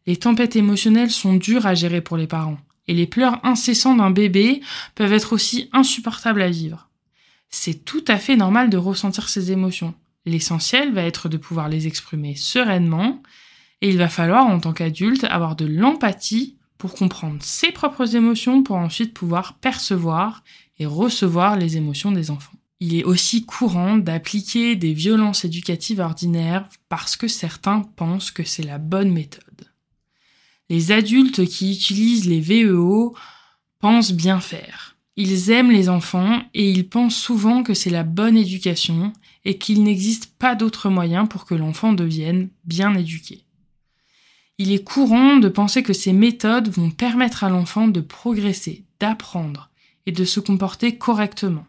Les 0.06 0.16
tempêtes 0.16 0.56
émotionnelles 0.56 1.10
sont 1.10 1.34
dures 1.34 1.66
à 1.66 1.74
gérer 1.74 2.00
pour 2.00 2.16
les 2.16 2.26
parents, 2.26 2.58
et 2.86 2.94
les 2.94 3.06
pleurs 3.06 3.44
incessants 3.44 3.96
d'un 3.96 4.10
bébé 4.10 4.62
peuvent 4.94 5.12
être 5.12 5.32
aussi 5.32 5.68
insupportables 5.72 6.40
à 6.40 6.48
vivre. 6.48 6.88
C'est 7.50 7.84
tout 7.84 8.04
à 8.08 8.16
fait 8.16 8.36
normal 8.36 8.70
de 8.70 8.76
ressentir 8.76 9.28
ces 9.28 9.52
émotions. 9.52 9.94
L'essentiel 10.24 10.92
va 10.92 11.02
être 11.02 11.28
de 11.28 11.36
pouvoir 11.36 11.68
les 11.68 11.86
exprimer 11.86 12.36
sereinement, 12.36 13.22
et 13.80 13.90
il 13.90 13.98
va 13.98 14.08
falloir, 14.08 14.46
en 14.46 14.60
tant 14.60 14.72
qu'adulte, 14.72 15.24
avoir 15.24 15.56
de 15.56 15.66
l'empathie 15.66 16.57
pour 16.78 16.94
comprendre 16.94 17.42
ses 17.42 17.72
propres 17.72 18.16
émotions 18.16 18.62
pour 18.62 18.76
ensuite 18.76 19.12
pouvoir 19.12 19.58
percevoir 19.58 20.42
et 20.78 20.86
recevoir 20.86 21.56
les 21.56 21.76
émotions 21.76 22.12
des 22.12 22.30
enfants. 22.30 22.56
Il 22.80 22.94
est 22.94 23.04
aussi 23.04 23.44
courant 23.44 23.96
d'appliquer 23.96 24.76
des 24.76 24.92
violences 24.92 25.44
éducatives 25.44 25.98
ordinaires 25.98 26.68
parce 26.88 27.16
que 27.16 27.26
certains 27.26 27.82
pensent 27.82 28.30
que 28.30 28.44
c'est 28.44 28.62
la 28.62 28.78
bonne 28.78 29.12
méthode. 29.12 29.42
Les 30.70 30.92
adultes 30.92 31.44
qui 31.46 31.72
utilisent 31.72 32.28
les 32.28 32.40
VEO 32.40 33.16
pensent 33.80 34.12
bien 34.12 34.38
faire. 34.38 34.96
Ils 35.16 35.50
aiment 35.50 35.72
les 35.72 35.88
enfants 35.88 36.42
et 36.54 36.70
ils 36.70 36.88
pensent 36.88 37.16
souvent 37.16 37.64
que 37.64 37.74
c'est 37.74 37.90
la 37.90 38.04
bonne 38.04 38.36
éducation 38.36 39.12
et 39.44 39.58
qu'il 39.58 39.82
n'existe 39.82 40.36
pas 40.38 40.54
d'autre 40.54 40.90
moyen 40.90 41.26
pour 41.26 41.44
que 41.44 41.56
l'enfant 41.56 41.92
devienne 41.92 42.50
bien 42.64 42.94
éduqué. 42.94 43.44
Il 44.58 44.72
est 44.72 44.82
courant 44.82 45.36
de 45.36 45.48
penser 45.48 45.84
que 45.84 45.92
ces 45.92 46.12
méthodes 46.12 46.68
vont 46.68 46.90
permettre 46.90 47.44
à 47.44 47.48
l'enfant 47.48 47.86
de 47.86 48.00
progresser, 48.00 48.84
d'apprendre 48.98 49.70
et 50.06 50.12
de 50.12 50.24
se 50.24 50.40
comporter 50.40 50.98
correctement. 50.98 51.64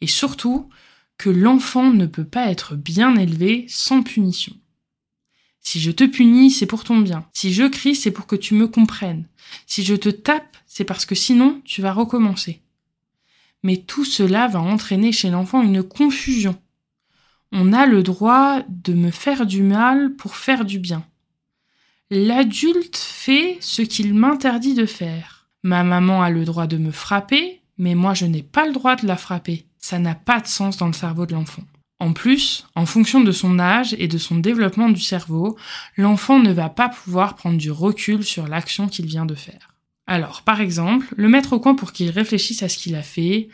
Et 0.00 0.06
surtout, 0.06 0.68
que 1.18 1.28
l'enfant 1.28 1.90
ne 1.90 2.06
peut 2.06 2.24
pas 2.24 2.46
être 2.46 2.76
bien 2.76 3.16
élevé 3.16 3.66
sans 3.68 4.02
punition. 4.02 4.56
Si 5.60 5.80
je 5.80 5.90
te 5.90 6.04
punis, 6.04 6.50
c'est 6.50 6.66
pour 6.66 6.84
ton 6.84 6.98
bien. 7.00 7.26
Si 7.34 7.52
je 7.52 7.64
crie, 7.64 7.94
c'est 7.94 8.10
pour 8.10 8.26
que 8.26 8.36
tu 8.36 8.54
me 8.54 8.66
comprennes. 8.66 9.26
Si 9.66 9.82
je 9.82 9.94
te 9.94 10.08
tape, 10.08 10.56
c'est 10.66 10.84
parce 10.84 11.04
que 11.04 11.14
sinon, 11.14 11.60
tu 11.64 11.82
vas 11.82 11.92
recommencer. 11.92 12.62
Mais 13.62 13.76
tout 13.76 14.06
cela 14.06 14.46
va 14.46 14.60
entraîner 14.60 15.12
chez 15.12 15.28
l'enfant 15.28 15.60
une 15.60 15.82
confusion. 15.82 16.58
On 17.52 17.72
a 17.72 17.84
le 17.84 18.02
droit 18.02 18.62
de 18.68 18.94
me 18.94 19.10
faire 19.10 19.44
du 19.44 19.62
mal 19.62 20.14
pour 20.14 20.36
faire 20.36 20.64
du 20.64 20.78
bien. 20.78 21.04
L'adulte 22.12 22.96
fait 22.96 23.56
ce 23.60 23.82
qu'il 23.82 24.14
m'interdit 24.14 24.74
de 24.74 24.84
faire. 24.84 25.46
Ma 25.62 25.84
maman 25.84 26.22
a 26.22 26.30
le 26.30 26.44
droit 26.44 26.66
de 26.66 26.76
me 26.76 26.90
frapper, 26.90 27.62
mais 27.78 27.94
moi 27.94 28.14
je 28.14 28.26
n'ai 28.26 28.42
pas 28.42 28.66
le 28.66 28.72
droit 28.72 28.96
de 28.96 29.06
la 29.06 29.16
frapper. 29.16 29.64
Ça 29.78 30.00
n'a 30.00 30.16
pas 30.16 30.40
de 30.40 30.48
sens 30.48 30.76
dans 30.76 30.88
le 30.88 30.92
cerveau 30.92 31.24
de 31.24 31.34
l'enfant. 31.34 31.62
En 32.00 32.12
plus, 32.12 32.66
en 32.74 32.84
fonction 32.84 33.20
de 33.20 33.30
son 33.30 33.60
âge 33.60 33.94
et 33.96 34.08
de 34.08 34.18
son 34.18 34.38
développement 34.38 34.88
du 34.88 35.00
cerveau, 35.00 35.56
l'enfant 35.96 36.40
ne 36.40 36.52
va 36.52 36.68
pas 36.68 36.88
pouvoir 36.88 37.36
prendre 37.36 37.58
du 37.58 37.70
recul 37.70 38.24
sur 38.24 38.48
l'action 38.48 38.88
qu'il 38.88 39.06
vient 39.06 39.26
de 39.26 39.36
faire. 39.36 39.74
Alors, 40.08 40.42
par 40.42 40.60
exemple, 40.60 41.06
le 41.16 41.28
mettre 41.28 41.52
au 41.52 41.60
coin 41.60 41.76
pour 41.76 41.92
qu'il 41.92 42.10
réfléchisse 42.10 42.64
à 42.64 42.68
ce 42.68 42.78
qu'il 42.78 42.96
a 42.96 43.02
fait 43.02 43.50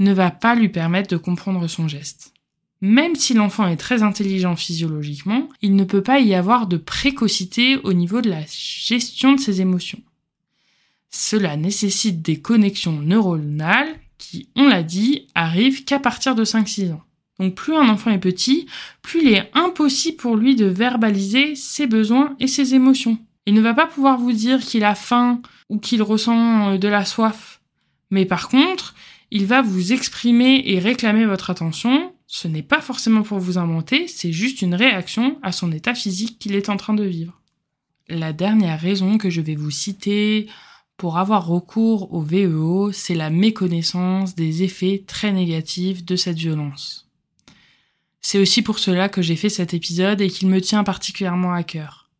ne 0.00 0.12
va 0.12 0.30
pas 0.30 0.54
lui 0.54 0.68
permettre 0.68 1.08
de 1.08 1.16
comprendre 1.16 1.66
son 1.66 1.88
geste. 1.88 2.34
Même 2.80 3.14
si 3.14 3.34
l'enfant 3.34 3.66
est 3.66 3.76
très 3.76 4.02
intelligent 4.02 4.54
physiologiquement, 4.54 5.48
il 5.62 5.76
ne 5.76 5.84
peut 5.84 6.02
pas 6.02 6.20
y 6.20 6.34
avoir 6.34 6.66
de 6.66 6.76
précocité 6.76 7.78
au 7.78 7.92
niveau 7.92 8.20
de 8.20 8.30
la 8.30 8.42
gestion 8.48 9.32
de 9.32 9.40
ses 9.40 9.60
émotions. 9.60 10.00
Cela 11.10 11.56
nécessite 11.56 12.20
des 12.20 12.40
connexions 12.40 13.00
neuronales 13.00 13.98
qui, 14.18 14.48
on 14.56 14.68
l'a 14.68 14.82
dit, 14.82 15.26
arrivent 15.34 15.84
qu'à 15.84 15.98
partir 15.98 16.34
de 16.34 16.44
5-6 16.44 16.92
ans. 16.92 17.02
Donc 17.38 17.54
plus 17.54 17.74
un 17.74 17.88
enfant 17.88 18.10
est 18.10 18.18
petit, 18.18 18.66
plus 19.02 19.22
il 19.22 19.28
est 19.34 19.50
impossible 19.54 20.16
pour 20.16 20.36
lui 20.36 20.56
de 20.56 20.66
verbaliser 20.66 21.54
ses 21.54 21.86
besoins 21.86 22.34
et 22.40 22.46
ses 22.46 22.74
émotions. 22.74 23.18
Il 23.46 23.54
ne 23.54 23.60
va 23.60 23.74
pas 23.74 23.86
pouvoir 23.86 24.18
vous 24.18 24.32
dire 24.32 24.60
qu'il 24.60 24.84
a 24.84 24.94
faim 24.94 25.40
ou 25.68 25.78
qu'il 25.78 26.02
ressent 26.02 26.72
euh, 26.72 26.78
de 26.78 26.88
la 26.88 27.04
soif. 27.04 27.60
Mais 28.10 28.24
par 28.24 28.48
contre, 28.48 28.94
il 29.30 29.46
va 29.46 29.62
vous 29.62 29.92
exprimer 29.92 30.62
et 30.66 30.78
réclamer 30.78 31.26
votre 31.26 31.50
attention. 31.50 32.12
Ce 32.26 32.48
n'est 32.48 32.62
pas 32.62 32.80
forcément 32.80 33.22
pour 33.22 33.38
vous 33.38 33.58
inventer, 33.58 34.08
c'est 34.08 34.32
juste 34.32 34.62
une 34.62 34.74
réaction 34.74 35.38
à 35.42 35.52
son 35.52 35.70
état 35.70 35.94
physique 35.94 36.38
qu'il 36.38 36.54
est 36.54 36.68
en 36.68 36.76
train 36.76 36.94
de 36.94 37.04
vivre. 37.04 37.40
La 38.08 38.32
dernière 38.32 38.80
raison 38.80 39.18
que 39.18 39.30
je 39.30 39.40
vais 39.40 39.54
vous 39.54 39.70
citer 39.70 40.48
pour 40.96 41.18
avoir 41.18 41.46
recours 41.46 42.12
au 42.12 42.22
VEO, 42.22 42.90
c'est 42.92 43.14
la 43.14 43.30
méconnaissance 43.30 44.34
des 44.34 44.62
effets 44.62 45.04
très 45.06 45.32
négatifs 45.32 46.04
de 46.04 46.16
cette 46.16 46.38
violence. 46.38 47.08
C'est 48.20 48.38
aussi 48.38 48.62
pour 48.62 48.78
cela 48.78 49.08
que 49.08 49.22
j'ai 49.22 49.36
fait 49.36 49.48
cet 49.48 49.72
épisode 49.72 50.20
et 50.20 50.28
qu'il 50.28 50.48
me 50.48 50.60
tient 50.60 50.84
particulièrement 50.84 51.52
à 51.52 51.62
cœur. 51.62 52.10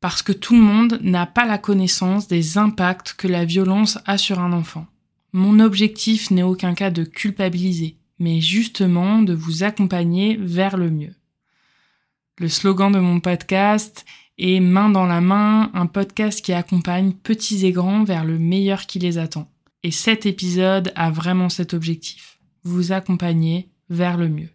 Parce 0.00 0.22
que 0.22 0.32
tout 0.32 0.54
le 0.54 0.62
monde 0.62 0.98
n'a 1.02 1.26
pas 1.26 1.44
la 1.44 1.58
connaissance 1.58 2.26
des 2.26 2.58
impacts 2.58 3.12
que 3.12 3.28
la 3.28 3.44
violence 3.44 3.98
a 4.06 4.18
sur 4.18 4.40
un 4.40 4.52
enfant. 4.52 4.86
Mon 5.32 5.60
objectif 5.60 6.30
n'est 6.30 6.42
aucun 6.42 6.74
cas 6.74 6.90
de 6.90 7.04
culpabiliser, 7.04 7.96
mais 8.20 8.40
justement 8.40 9.22
de 9.22 9.34
vous 9.34 9.64
accompagner 9.64 10.36
vers 10.36 10.76
le 10.76 10.90
mieux. 10.90 11.14
Le 12.38 12.48
slogan 12.48 12.92
de 12.92 13.00
mon 13.00 13.18
podcast 13.18 14.04
est 14.38 14.60
Main 14.60 14.90
dans 14.90 15.06
la 15.06 15.20
main, 15.20 15.70
un 15.74 15.86
podcast 15.86 16.40
qui 16.40 16.52
accompagne 16.52 17.12
petits 17.12 17.66
et 17.66 17.72
grands 17.72 18.04
vers 18.04 18.24
le 18.24 18.38
meilleur 18.38 18.86
qui 18.86 18.98
les 18.98 19.18
attend. 19.18 19.50
Et 19.82 19.90
cet 19.90 20.26
épisode 20.26 20.92
a 20.94 21.10
vraiment 21.10 21.48
cet 21.48 21.74
objectif, 21.74 22.38
vous 22.62 22.92
accompagner 22.92 23.70
vers 23.88 24.16
le 24.16 24.28
mieux. 24.28 24.50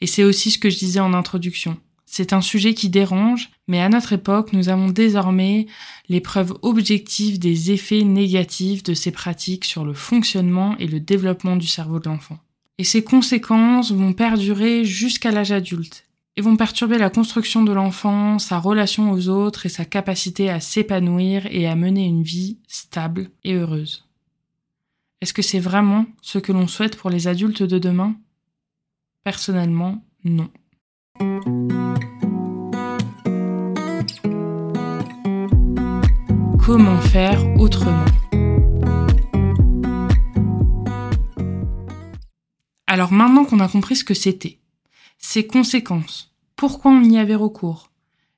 Et 0.00 0.06
c'est 0.06 0.24
aussi 0.24 0.50
ce 0.50 0.58
que 0.58 0.70
je 0.70 0.78
disais 0.78 1.00
en 1.00 1.14
introduction. 1.14 1.76
C'est 2.06 2.32
un 2.32 2.40
sujet 2.40 2.72
qui 2.72 2.88
dérange, 2.88 3.50
mais 3.66 3.80
à 3.80 3.88
notre 3.90 4.14
époque, 4.14 4.54
nous 4.54 4.70
avons 4.70 4.88
désormais 4.88 5.66
les 6.08 6.22
preuves 6.22 6.54
objectives 6.62 7.38
des 7.38 7.70
effets 7.70 8.04
négatifs 8.04 8.82
de 8.82 8.94
ces 8.94 9.10
pratiques 9.10 9.66
sur 9.66 9.84
le 9.84 9.92
fonctionnement 9.92 10.76
et 10.78 10.86
le 10.86 11.00
développement 11.00 11.56
du 11.56 11.66
cerveau 11.66 11.98
de 11.98 12.08
l'enfant. 12.08 12.38
Et 12.80 12.84
ces 12.84 13.02
conséquences 13.02 13.90
vont 13.90 14.12
perdurer 14.12 14.84
jusqu'à 14.84 15.32
l'âge 15.32 15.50
adulte 15.50 16.04
et 16.36 16.40
vont 16.40 16.56
perturber 16.56 16.96
la 16.98 17.10
construction 17.10 17.64
de 17.64 17.72
l'enfant, 17.72 18.38
sa 18.38 18.60
relation 18.60 19.10
aux 19.10 19.28
autres 19.28 19.66
et 19.66 19.68
sa 19.68 19.84
capacité 19.84 20.48
à 20.48 20.60
s'épanouir 20.60 21.46
et 21.50 21.66
à 21.66 21.74
mener 21.74 22.04
une 22.04 22.22
vie 22.22 22.58
stable 22.68 23.30
et 23.42 23.54
heureuse. 23.54 24.06
Est-ce 25.20 25.32
que 25.32 25.42
c'est 25.42 25.58
vraiment 25.58 26.06
ce 26.22 26.38
que 26.38 26.52
l'on 26.52 26.68
souhaite 26.68 26.96
pour 26.96 27.10
les 27.10 27.26
adultes 27.26 27.64
de 27.64 27.80
demain? 27.80 28.14
Personnellement, 29.24 30.04
non. 30.22 30.48
Comment 36.64 37.00
faire 37.00 37.44
autrement? 37.58 38.04
Alors 43.08 43.16
maintenant 43.16 43.46
qu'on 43.46 43.60
a 43.60 43.68
compris 43.68 43.96
ce 43.96 44.04
que 44.04 44.12
c'était, 44.12 44.58
ses 45.16 45.46
conséquences, 45.46 46.34
pourquoi 46.56 46.90
on 46.90 47.02
y 47.02 47.16
avait 47.16 47.34
recours, 47.34 47.90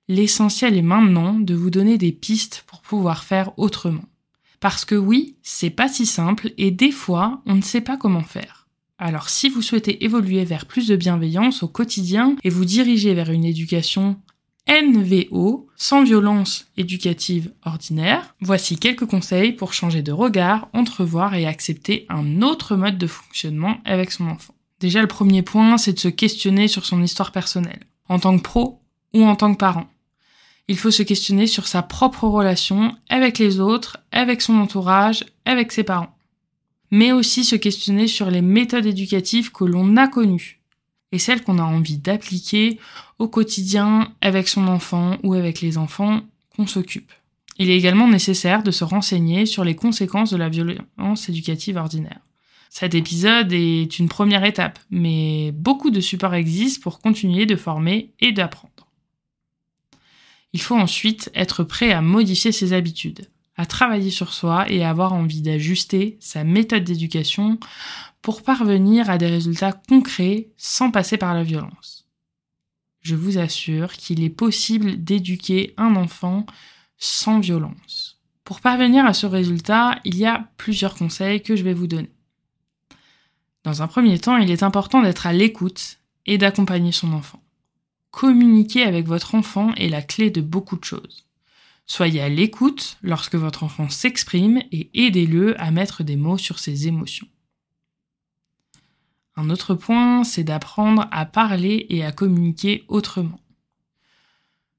l'essentiel 0.06 0.76
est 0.76 0.82
maintenant 0.82 1.40
de 1.40 1.56
vous 1.56 1.70
donner 1.70 1.98
des 1.98 2.12
pistes 2.12 2.62
pour 2.68 2.80
pouvoir 2.80 3.24
faire 3.24 3.50
autrement. 3.58 4.04
Parce 4.60 4.84
que 4.84 4.94
oui, 4.94 5.34
c'est 5.42 5.70
pas 5.70 5.88
si 5.88 6.06
simple 6.06 6.52
et 6.56 6.70
des 6.70 6.92
fois, 6.92 7.42
on 7.46 7.56
ne 7.56 7.62
sait 7.62 7.80
pas 7.80 7.96
comment 7.96 8.22
faire. 8.22 8.68
Alors 8.96 9.28
si 9.28 9.48
vous 9.48 9.60
souhaitez 9.60 10.04
évoluer 10.04 10.44
vers 10.44 10.66
plus 10.66 10.86
de 10.86 10.94
bienveillance 10.94 11.64
au 11.64 11.68
quotidien 11.68 12.36
et 12.44 12.48
vous 12.48 12.64
diriger 12.64 13.12
vers 13.12 13.32
une 13.32 13.44
éducation 13.44 14.20
NVO, 14.68 15.66
sans 15.74 16.04
violence 16.04 16.68
éducative 16.76 17.52
ordinaire, 17.64 18.36
voici 18.40 18.78
quelques 18.78 19.06
conseils 19.06 19.50
pour 19.50 19.72
changer 19.72 20.02
de 20.02 20.12
regard, 20.12 20.68
entrevoir 20.74 21.34
et 21.34 21.44
accepter 21.44 22.06
un 22.08 22.40
autre 22.40 22.76
mode 22.76 22.98
de 22.98 23.08
fonctionnement 23.08 23.78
avec 23.84 24.12
son 24.12 24.28
enfant. 24.28 24.54
Déjà 24.80 25.02
le 25.02 25.08
premier 25.08 25.42
point, 25.42 25.78
c'est 25.78 25.92
de 25.92 25.98
se 25.98 26.08
questionner 26.08 26.68
sur 26.68 26.86
son 26.86 27.02
histoire 27.02 27.32
personnelle, 27.32 27.80
en 28.08 28.18
tant 28.18 28.36
que 28.36 28.42
pro 28.42 28.80
ou 29.14 29.24
en 29.24 29.36
tant 29.36 29.52
que 29.52 29.58
parent. 29.58 29.88
Il 30.68 30.78
faut 30.78 30.90
se 30.90 31.02
questionner 31.02 31.46
sur 31.46 31.68
sa 31.68 31.82
propre 31.82 32.24
relation 32.24 32.96
avec 33.08 33.38
les 33.38 33.60
autres, 33.60 33.98
avec 34.12 34.40
son 34.40 34.56
entourage, 34.56 35.24
avec 35.44 35.72
ses 35.72 35.84
parents 35.84 36.16
mais 36.90 37.12
aussi 37.12 37.44
se 37.44 37.56
questionner 37.56 38.06
sur 38.08 38.30
les 38.30 38.42
méthodes 38.42 38.86
éducatives 38.86 39.52
que 39.52 39.64
l'on 39.64 39.96
a 39.96 40.08
connues 40.08 40.60
et 41.12 41.18
celles 41.18 41.42
qu'on 41.42 41.58
a 41.58 41.62
envie 41.62 41.98
d'appliquer 41.98 42.78
au 43.18 43.28
quotidien 43.28 44.12
avec 44.20 44.48
son 44.48 44.68
enfant 44.68 45.16
ou 45.22 45.34
avec 45.34 45.60
les 45.60 45.76
enfants 45.76 46.20
qu'on 46.54 46.66
s'occupe. 46.66 47.12
Il 47.58 47.68
est 47.68 47.76
également 47.76 48.08
nécessaire 48.08 48.62
de 48.62 48.70
se 48.70 48.84
renseigner 48.84 49.44
sur 49.44 49.64
les 49.64 49.76
conséquences 49.76 50.30
de 50.30 50.36
la 50.36 50.48
violence 50.48 51.28
éducative 51.28 51.76
ordinaire. 51.76 52.20
Cet 52.70 52.94
épisode 52.94 53.52
est 53.52 53.98
une 53.98 54.08
première 54.08 54.44
étape, 54.44 54.78
mais 54.90 55.50
beaucoup 55.52 55.90
de 55.90 56.00
supports 56.00 56.34
existent 56.34 56.80
pour 56.82 57.00
continuer 57.00 57.44
de 57.44 57.56
former 57.56 58.14
et 58.20 58.30
d'apprendre. 58.30 58.86
Il 60.52 60.62
faut 60.62 60.76
ensuite 60.76 61.30
être 61.34 61.64
prêt 61.64 61.90
à 61.90 62.00
modifier 62.00 62.52
ses 62.52 62.72
habitudes, 62.72 63.28
à 63.56 63.66
travailler 63.66 64.10
sur 64.10 64.32
soi 64.32 64.70
et 64.70 64.84
à 64.84 64.90
avoir 64.90 65.12
envie 65.12 65.42
d'ajuster 65.42 66.16
sa 66.20 66.44
méthode 66.44 66.84
d'éducation 66.84 67.58
pour 68.22 68.42
parvenir 68.42 69.10
à 69.10 69.18
des 69.18 69.26
résultats 69.26 69.72
concrets 69.72 70.48
sans 70.56 70.92
passer 70.92 71.16
par 71.16 71.34
la 71.34 71.42
violence. 71.42 72.06
Je 73.00 73.16
vous 73.16 73.38
assure 73.38 73.94
qu'il 73.94 74.22
est 74.22 74.30
possible 74.30 75.02
d'éduquer 75.02 75.74
un 75.76 75.96
enfant 75.96 76.46
sans 76.98 77.40
violence. 77.40 78.20
Pour 78.44 78.60
parvenir 78.60 79.06
à 79.06 79.12
ce 79.12 79.26
résultat, 79.26 79.98
il 80.04 80.16
y 80.16 80.24
a 80.24 80.48
plusieurs 80.56 80.94
conseils 80.94 81.42
que 81.42 81.56
je 81.56 81.64
vais 81.64 81.74
vous 81.74 81.88
donner. 81.88 82.10
Dans 83.62 83.82
un 83.82 83.88
premier 83.88 84.18
temps, 84.18 84.36
il 84.36 84.50
est 84.50 84.62
important 84.62 85.02
d'être 85.02 85.26
à 85.26 85.32
l'écoute 85.32 85.98
et 86.26 86.38
d'accompagner 86.38 86.92
son 86.92 87.12
enfant. 87.12 87.42
Communiquer 88.10 88.84
avec 88.84 89.06
votre 89.06 89.34
enfant 89.34 89.74
est 89.74 89.88
la 89.88 90.02
clé 90.02 90.30
de 90.30 90.40
beaucoup 90.40 90.76
de 90.76 90.84
choses. 90.84 91.26
Soyez 91.86 92.20
à 92.20 92.28
l'écoute 92.28 92.98
lorsque 93.02 93.34
votre 93.34 93.64
enfant 93.64 93.88
s'exprime 93.88 94.62
et 94.72 94.90
aidez-le 94.94 95.60
à 95.60 95.70
mettre 95.70 96.04
des 96.04 96.16
mots 96.16 96.38
sur 96.38 96.58
ses 96.58 96.86
émotions. 96.86 97.26
Un 99.36 99.50
autre 99.50 99.74
point, 99.74 100.24
c'est 100.24 100.44
d'apprendre 100.44 101.08
à 101.10 101.26
parler 101.26 101.86
et 101.88 102.04
à 102.04 102.12
communiquer 102.12 102.84
autrement. 102.88 103.40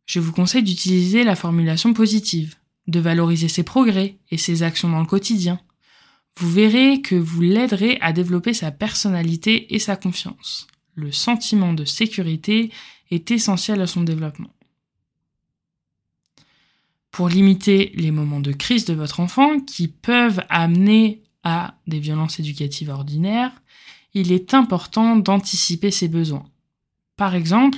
Je 0.05 0.19
vous 0.19 0.33
conseille 0.33 0.63
d'utiliser 0.63 1.23
la 1.23 1.35
formulation 1.35 1.93
positive, 1.93 2.55
de 2.87 2.99
valoriser 2.99 3.47
ses 3.47 3.63
progrès 3.63 4.17
et 4.29 4.37
ses 4.37 4.63
actions 4.63 4.89
dans 4.89 4.99
le 4.99 5.05
quotidien. 5.05 5.59
Vous 6.37 6.49
verrez 6.49 7.01
que 7.01 7.15
vous 7.15 7.41
l'aiderez 7.41 7.97
à 8.01 8.13
développer 8.13 8.53
sa 8.53 8.71
personnalité 8.71 9.73
et 9.73 9.79
sa 9.79 9.95
confiance. 9.95 10.67
Le 10.95 11.11
sentiment 11.11 11.73
de 11.73 11.85
sécurité 11.85 12.71
est 13.11 13.31
essentiel 13.31 13.81
à 13.81 13.87
son 13.87 14.03
développement. 14.03 14.53
Pour 17.11 17.27
limiter 17.27 17.91
les 17.95 18.11
moments 18.11 18.39
de 18.39 18.53
crise 18.53 18.85
de 18.85 18.93
votre 18.93 19.19
enfant 19.19 19.59
qui 19.59 19.89
peuvent 19.89 20.41
amener 20.49 21.21
à 21.43 21.75
des 21.87 21.99
violences 21.99 22.39
éducatives 22.39 22.89
ordinaires, 22.89 23.51
il 24.13 24.31
est 24.31 24.53
important 24.53 25.17
d'anticiper 25.17 25.91
ses 25.91 26.07
besoins. 26.07 26.45
Par 27.17 27.35
exemple, 27.35 27.77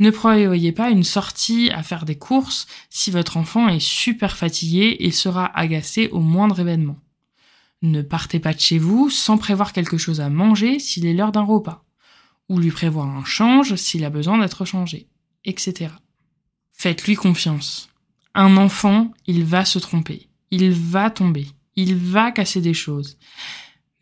ne 0.00 0.10
prévoyez 0.10 0.72
pas 0.72 0.90
une 0.90 1.04
sortie 1.04 1.70
à 1.70 1.82
faire 1.82 2.04
des 2.04 2.18
courses 2.18 2.66
si 2.90 3.10
votre 3.10 3.36
enfant 3.36 3.68
est 3.68 3.80
super 3.80 4.36
fatigué 4.36 4.96
et 5.00 5.12
sera 5.12 5.46
agacé 5.58 6.08
au 6.08 6.20
moindre 6.20 6.60
événement. 6.60 6.98
Ne 7.82 8.02
partez 8.02 8.38
pas 8.38 8.54
de 8.54 8.60
chez 8.60 8.78
vous 8.78 9.10
sans 9.10 9.38
prévoir 9.38 9.72
quelque 9.72 9.98
chose 9.98 10.20
à 10.20 10.30
manger 10.30 10.78
s'il 10.78 11.06
est 11.06 11.14
l'heure 11.14 11.32
d'un 11.32 11.42
repas, 11.42 11.84
ou 12.48 12.58
lui 12.58 12.70
prévoir 12.70 13.08
un 13.08 13.24
change 13.24 13.74
s'il 13.76 14.04
a 14.04 14.10
besoin 14.10 14.38
d'être 14.38 14.64
changé, 14.64 15.08
etc. 15.44 15.92
Faites-lui 16.72 17.16
confiance. 17.16 17.88
Un 18.34 18.56
enfant, 18.56 19.12
il 19.26 19.44
va 19.44 19.64
se 19.64 19.78
tromper, 19.78 20.28
il 20.50 20.70
va 20.72 21.10
tomber, 21.10 21.48
il 21.76 21.96
va 21.96 22.30
casser 22.30 22.60
des 22.60 22.74
choses 22.74 23.18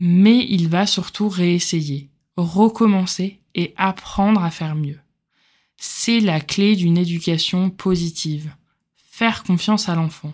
mais 0.01 0.47
il 0.49 0.69
va 0.69 0.87
surtout 0.87 1.29
réessayer, 1.29 2.11
recommencer 2.37 3.40
et 3.55 3.75
apprendre 3.77 4.43
à 4.43 4.51
faire 4.51 4.75
mieux. 4.75 4.99
C'est 5.77 6.21
la 6.21 6.40
clé 6.40 6.75
d'une 6.75 6.99
éducation 6.99 7.71
positive. 7.71 8.55
Faire 8.97 9.45
confiance 9.45 9.88
à 9.88 9.95
l'enfant. 9.95 10.33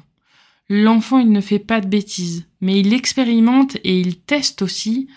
L'enfant, 0.68 1.18
il 1.18 1.30
ne 1.30 1.40
fait 1.40 1.60
pas 1.60 1.80
de 1.80 1.86
bêtises, 1.86 2.46
mais 2.60 2.80
il 2.80 2.92
expérimente 2.92 3.76
et 3.84 4.00
il 4.00 4.18
teste 4.18 4.62
aussi 4.62 5.08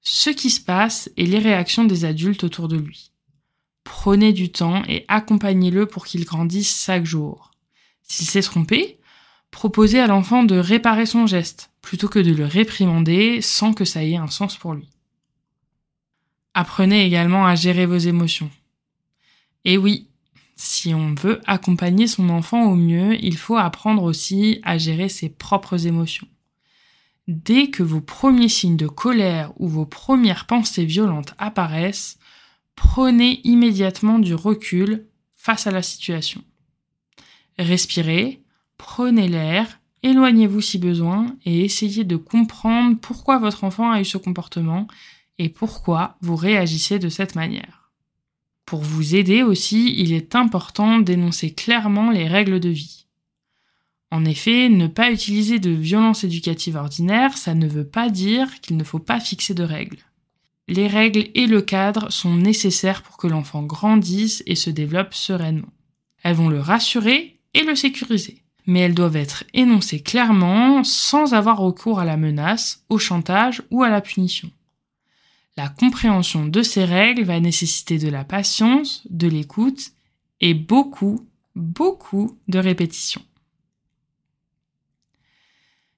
ce 0.00 0.30
qui 0.30 0.50
se 0.50 0.60
passe 0.60 1.10
et 1.16 1.26
les 1.26 1.38
réactions 1.38 1.84
des 1.84 2.04
adultes 2.04 2.44
autour 2.44 2.68
de 2.68 2.76
lui. 2.76 3.12
Prenez 3.84 4.32
du 4.32 4.52
temps 4.52 4.82
et 4.88 5.04
accompagnez-le 5.08 5.86
pour 5.86 6.06
qu'il 6.06 6.24
grandisse 6.24 6.84
chaque 6.84 7.04
jour. 7.04 7.50
S'il 8.02 8.26
s'est 8.26 8.42
trompé, 8.42 8.98
proposez 9.50 9.98
à 9.98 10.06
l'enfant 10.06 10.44
de 10.44 10.56
réparer 10.56 11.06
son 11.06 11.26
geste, 11.26 11.70
plutôt 11.80 12.08
que 12.08 12.18
de 12.18 12.32
le 12.32 12.44
réprimander 12.44 13.40
sans 13.40 13.72
que 13.72 13.84
ça 13.84 14.04
ait 14.04 14.16
un 14.16 14.28
sens 14.28 14.56
pour 14.56 14.74
lui. 14.74 14.88
Apprenez 16.54 17.04
également 17.06 17.46
à 17.46 17.54
gérer 17.54 17.86
vos 17.86 17.96
émotions. 17.96 18.50
Et 19.64 19.78
oui, 19.78 20.08
si 20.62 20.94
on 20.94 21.14
veut 21.14 21.40
accompagner 21.46 22.06
son 22.06 22.28
enfant 22.28 22.70
au 22.70 22.76
mieux, 22.76 23.16
il 23.22 23.36
faut 23.36 23.56
apprendre 23.56 24.04
aussi 24.04 24.60
à 24.62 24.78
gérer 24.78 25.08
ses 25.08 25.28
propres 25.28 25.88
émotions. 25.88 26.28
Dès 27.26 27.68
que 27.70 27.82
vos 27.82 28.00
premiers 28.00 28.48
signes 28.48 28.76
de 28.76 28.86
colère 28.86 29.52
ou 29.56 29.66
vos 29.66 29.86
premières 29.86 30.46
pensées 30.46 30.84
violentes 30.84 31.34
apparaissent, 31.38 32.16
prenez 32.76 33.40
immédiatement 33.42 34.20
du 34.20 34.36
recul 34.36 35.08
face 35.34 35.66
à 35.66 35.72
la 35.72 35.82
situation. 35.82 36.44
Respirez, 37.58 38.40
prenez 38.78 39.26
l'air, 39.26 39.80
éloignez-vous 40.04 40.60
si 40.60 40.78
besoin 40.78 41.34
et 41.44 41.64
essayez 41.64 42.04
de 42.04 42.16
comprendre 42.16 42.96
pourquoi 43.00 43.38
votre 43.38 43.64
enfant 43.64 43.90
a 43.90 44.00
eu 44.00 44.04
ce 44.04 44.16
comportement 44.16 44.86
et 45.38 45.48
pourquoi 45.48 46.18
vous 46.20 46.36
réagissez 46.36 47.00
de 47.00 47.08
cette 47.08 47.34
manière. 47.34 47.81
Pour 48.72 48.80
vous 48.80 49.14
aider 49.14 49.42
aussi, 49.42 49.94
il 49.98 50.14
est 50.14 50.34
important 50.34 50.98
d'énoncer 50.98 51.50
clairement 51.50 52.10
les 52.10 52.26
règles 52.26 52.58
de 52.58 52.70
vie. 52.70 53.04
En 54.10 54.24
effet, 54.24 54.70
ne 54.70 54.86
pas 54.86 55.12
utiliser 55.12 55.58
de 55.58 55.68
violence 55.68 56.24
éducative 56.24 56.76
ordinaire, 56.76 57.36
ça 57.36 57.52
ne 57.52 57.68
veut 57.68 57.86
pas 57.86 58.08
dire 58.08 58.62
qu'il 58.62 58.78
ne 58.78 58.84
faut 58.84 58.98
pas 58.98 59.20
fixer 59.20 59.52
de 59.52 59.62
règles. 59.62 59.98
Les 60.68 60.86
règles 60.86 61.26
et 61.34 61.46
le 61.46 61.60
cadre 61.60 62.10
sont 62.10 62.34
nécessaires 62.34 63.02
pour 63.02 63.18
que 63.18 63.26
l'enfant 63.26 63.62
grandisse 63.62 64.42
et 64.46 64.54
se 64.54 64.70
développe 64.70 65.12
sereinement. 65.12 65.68
Elles 66.22 66.36
vont 66.36 66.48
le 66.48 66.60
rassurer 66.60 67.40
et 67.52 67.64
le 67.64 67.74
sécuriser 67.74 68.38
mais 68.64 68.80
elles 68.80 68.94
doivent 68.94 69.16
être 69.16 69.44
énoncées 69.52 70.00
clairement 70.00 70.82
sans 70.84 71.34
avoir 71.34 71.58
recours 71.58 71.98
à 71.98 72.04
la 72.04 72.16
menace, 72.16 72.84
au 72.88 72.96
chantage 72.96 73.60
ou 73.70 73.82
à 73.82 73.88
la 73.88 74.00
punition. 74.00 74.50
La 75.56 75.68
compréhension 75.68 76.46
de 76.46 76.62
ces 76.62 76.84
règles 76.84 77.24
va 77.24 77.38
nécessiter 77.38 77.98
de 77.98 78.08
la 78.08 78.24
patience, 78.24 79.02
de 79.10 79.28
l'écoute 79.28 79.92
et 80.40 80.54
beaucoup, 80.54 81.28
beaucoup 81.54 82.38
de 82.48 82.58
répétitions. 82.58 83.22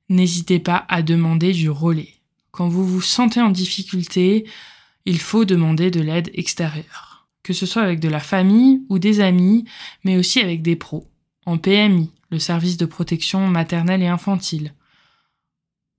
N'hésitez 0.09 0.59
pas 0.59 0.85
à 0.89 1.03
demander 1.03 1.53
du 1.53 1.71
relais. 1.71 2.15
Quand 2.51 2.69
vous 2.69 2.87
vous 2.87 3.01
sentez 3.01 3.41
en 3.41 3.51
difficulté, 3.51 4.45
il 5.07 5.19
faut 5.19 5.45
demander 5.45 5.91
de 5.91 6.01
l'aide 6.01 6.31
extérieure, 6.35 7.29
que 7.43 7.53
ce 7.53 7.67
soit 7.67 7.83
avec 7.83 8.01
de 8.01 8.09
la 8.09 8.21
famille 8.21 8.83
ou 8.89 8.99
des 8.99 9.21
amis, 9.21 9.65
mais 10.05 10.17
aussi 10.17 10.41
avec 10.41 10.63
des 10.63 10.77
pros, 10.77 11.09
en 11.47 11.59
PMI, 11.59 12.11
le 12.31 12.39
service 12.39 12.77
de 12.77 12.87
protection 12.87 13.47
maternelle 13.49 14.03
et 14.03 14.09
infantile. 14.09 14.75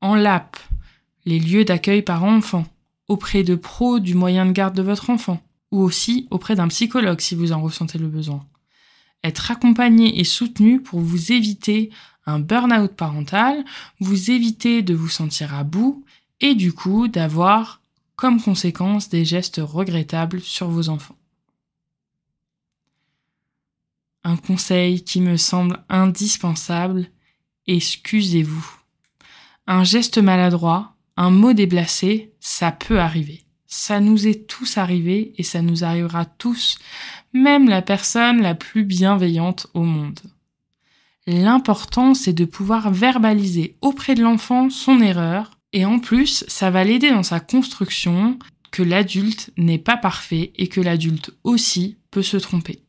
En 0.01 0.15
LAP, 0.15 0.57
les 1.25 1.39
lieux 1.39 1.65
d'accueil 1.65 2.01
par 2.01 2.23
enfant, 2.23 2.65
auprès 3.07 3.43
de 3.43 3.55
pros 3.55 3.99
du 3.99 4.15
moyen 4.15 4.45
de 4.45 4.51
garde 4.51 4.75
de 4.75 4.81
votre 4.81 5.09
enfant, 5.09 5.41
ou 5.71 5.81
aussi 5.81 6.27
auprès 6.31 6.55
d'un 6.55 6.67
psychologue 6.67 7.21
si 7.21 7.35
vous 7.35 7.51
en 7.51 7.61
ressentez 7.61 7.97
le 7.97 8.07
besoin. 8.07 8.45
Être 9.23 9.51
accompagné 9.51 10.19
et 10.19 10.23
soutenu 10.23 10.81
pour 10.81 10.99
vous 10.99 11.31
éviter 11.31 11.89
un 12.25 12.39
burn-out 12.39 12.91
parental, 12.91 13.63
vous 13.99 14.31
éviter 14.31 14.81
de 14.81 14.93
vous 14.93 15.09
sentir 15.09 15.53
à 15.53 15.63
bout 15.63 16.03
et 16.41 16.55
du 16.55 16.73
coup 16.73 17.07
d'avoir 17.07 17.81
comme 18.15 18.41
conséquence 18.41 19.09
des 19.09 19.25
gestes 19.25 19.61
regrettables 19.63 20.41
sur 20.41 20.69
vos 20.69 20.89
enfants 20.89 21.17
un 24.25 24.37
conseil 24.37 25.03
qui 25.03 25.21
me 25.21 25.37
semble 25.37 25.85
indispensable, 25.87 27.07
excusez-vous. 27.67 28.67
Un 29.67 29.83
geste 29.83 30.17
maladroit, 30.17 30.94
un 31.17 31.29
mot 31.29 31.53
déplacé, 31.53 32.33
ça 32.39 32.71
peut 32.71 32.99
arriver. 32.99 33.43
Ça 33.67 33.99
nous 33.99 34.27
est 34.27 34.47
tous 34.47 34.77
arrivé 34.77 35.33
et 35.37 35.43
ça 35.43 35.61
nous 35.61 35.83
arrivera 35.83 36.25
tous, 36.25 36.77
même 37.33 37.67
la 37.67 37.81
personne 37.81 38.41
la 38.41 38.55
plus 38.55 38.83
bienveillante 38.83 39.67
au 39.73 39.81
monde. 39.81 40.19
L'important, 41.27 42.13
c'est 42.13 42.33
de 42.33 42.45
pouvoir 42.45 42.91
verbaliser 42.91 43.77
auprès 43.81 44.15
de 44.15 44.21
l'enfant 44.21 44.69
son 44.69 45.01
erreur 45.01 45.59
et 45.73 45.85
en 45.85 45.99
plus, 45.99 46.45
ça 46.47 46.69
va 46.69 46.83
l'aider 46.83 47.09
dans 47.09 47.23
sa 47.23 47.39
construction 47.39 48.37
que 48.71 48.83
l'adulte 48.83 49.51
n'est 49.57 49.79
pas 49.79 49.97
parfait 49.97 50.53
et 50.55 50.67
que 50.67 50.81
l'adulte 50.81 51.31
aussi 51.43 51.97
peut 52.11 52.23
se 52.23 52.37
tromper 52.37 52.85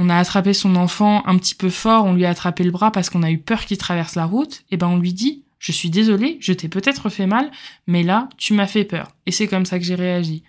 on 0.00 0.08
a 0.08 0.16
attrapé 0.16 0.54
son 0.54 0.76
enfant 0.76 1.22
un 1.26 1.36
petit 1.36 1.54
peu 1.54 1.68
fort, 1.68 2.06
on 2.06 2.14
lui 2.14 2.24
a 2.24 2.30
attrapé 2.30 2.64
le 2.64 2.70
bras 2.70 2.90
parce 2.90 3.10
qu'on 3.10 3.22
a 3.22 3.30
eu 3.30 3.38
peur 3.38 3.66
qu'il 3.66 3.76
traverse 3.76 4.14
la 4.14 4.24
route, 4.24 4.62
et 4.70 4.78
ben 4.78 4.88
on 4.88 4.98
lui 4.98 5.12
dit 5.12 5.44
je 5.60 5.72
suis 5.72 5.90
désolé, 5.90 6.38
je 6.40 6.54
t'ai 6.54 6.68
peut-être 6.68 7.10
fait 7.10 7.26
mal, 7.26 7.52
mais 7.86 8.02
là, 8.02 8.30
tu 8.38 8.54
m'as 8.54 8.66
fait 8.66 8.84
peur. 8.84 9.14
Et 9.26 9.30
c'est 9.30 9.46
comme 9.46 9.66
ça 9.66 9.78
que 9.78 9.84
j'ai 9.84 9.94
réagi. 9.94 10.42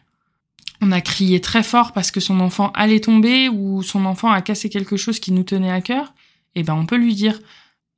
On 0.79 0.91
a 0.93 1.01
crié 1.01 1.41
très 1.41 1.63
fort 1.63 1.91
parce 1.91 2.11
que 2.11 2.21
son 2.21 2.39
enfant 2.39 2.71
allait 2.71 3.01
tomber 3.01 3.49
ou 3.49 3.83
son 3.83 4.05
enfant 4.05 4.31
a 4.31 4.41
cassé 4.41 4.69
quelque 4.69 4.95
chose 4.97 5.19
qui 5.19 5.33
nous 5.33 5.43
tenait 5.43 5.69
à 5.69 5.81
cœur. 5.81 6.13
Et 6.55 6.63
ben, 6.63 6.73
on 6.73 6.85
peut 6.85 6.95
lui 6.95 7.13
dire, 7.13 7.39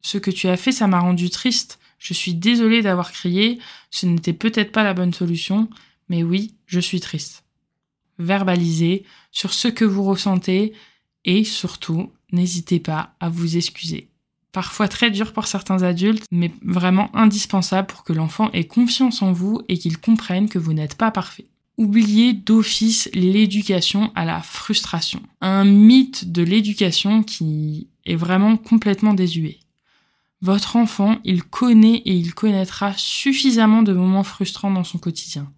ce 0.01 0.17
que 0.17 0.31
tu 0.31 0.47
as 0.47 0.57
fait, 0.57 0.71
ça 0.71 0.87
m'a 0.87 0.99
rendu 0.99 1.29
triste. 1.29 1.79
Je 1.99 2.13
suis 2.13 2.33
désolée 2.33 2.81
d'avoir 2.81 3.11
crié, 3.11 3.59
ce 3.91 4.07
n'était 4.07 4.33
peut-être 4.33 4.71
pas 4.71 4.83
la 4.83 4.95
bonne 4.95 5.13
solution, 5.13 5.69
mais 6.09 6.23
oui, 6.23 6.55
je 6.65 6.79
suis 6.79 6.99
triste. 6.99 7.45
Verbalisez 8.17 9.05
sur 9.31 9.53
ce 9.53 9.67
que 9.67 9.85
vous 9.85 10.03
ressentez 10.03 10.73
et 11.25 11.43
surtout, 11.43 12.11
n'hésitez 12.31 12.79
pas 12.79 13.15
à 13.19 13.29
vous 13.29 13.55
excuser. 13.55 14.09
Parfois 14.53 14.87
très 14.87 15.09
dur 15.09 15.33
pour 15.33 15.47
certains 15.47 15.81
adultes, 15.81 16.25
mais 16.31 16.51
vraiment 16.63 17.09
indispensable 17.15 17.87
pour 17.87 18.03
que 18.03 18.13
l'enfant 18.13 18.51
ait 18.51 18.65
confiance 18.65 19.23
en 19.23 19.33
vous 19.33 19.61
et 19.67 19.79
qu'il 19.79 19.97
comprenne 19.97 20.47
que 20.47 20.59
vous 20.59 20.73
n'êtes 20.73 20.95
pas 20.95 21.09
parfait. 21.09 21.47
Oubliez 21.77 22.33
d'office 22.33 23.09
l'éducation 23.15 24.11
à 24.13 24.25
la 24.25 24.41
frustration. 24.41 25.23
Un 25.41 25.65
mythe 25.65 26.31
de 26.31 26.43
l'éducation 26.43 27.23
qui 27.23 27.87
est 28.05 28.15
vraiment 28.15 28.57
complètement 28.57 29.15
désuet. 29.15 29.59
Votre 30.41 30.75
enfant, 30.75 31.17
il 31.23 31.43
connaît 31.43 32.03
et 32.05 32.13
il 32.13 32.35
connaîtra 32.35 32.93
suffisamment 32.95 33.81
de 33.81 33.93
moments 33.93 34.23
frustrants 34.23 34.71
dans 34.71 34.83
son 34.83 34.99
quotidien. 34.99 35.51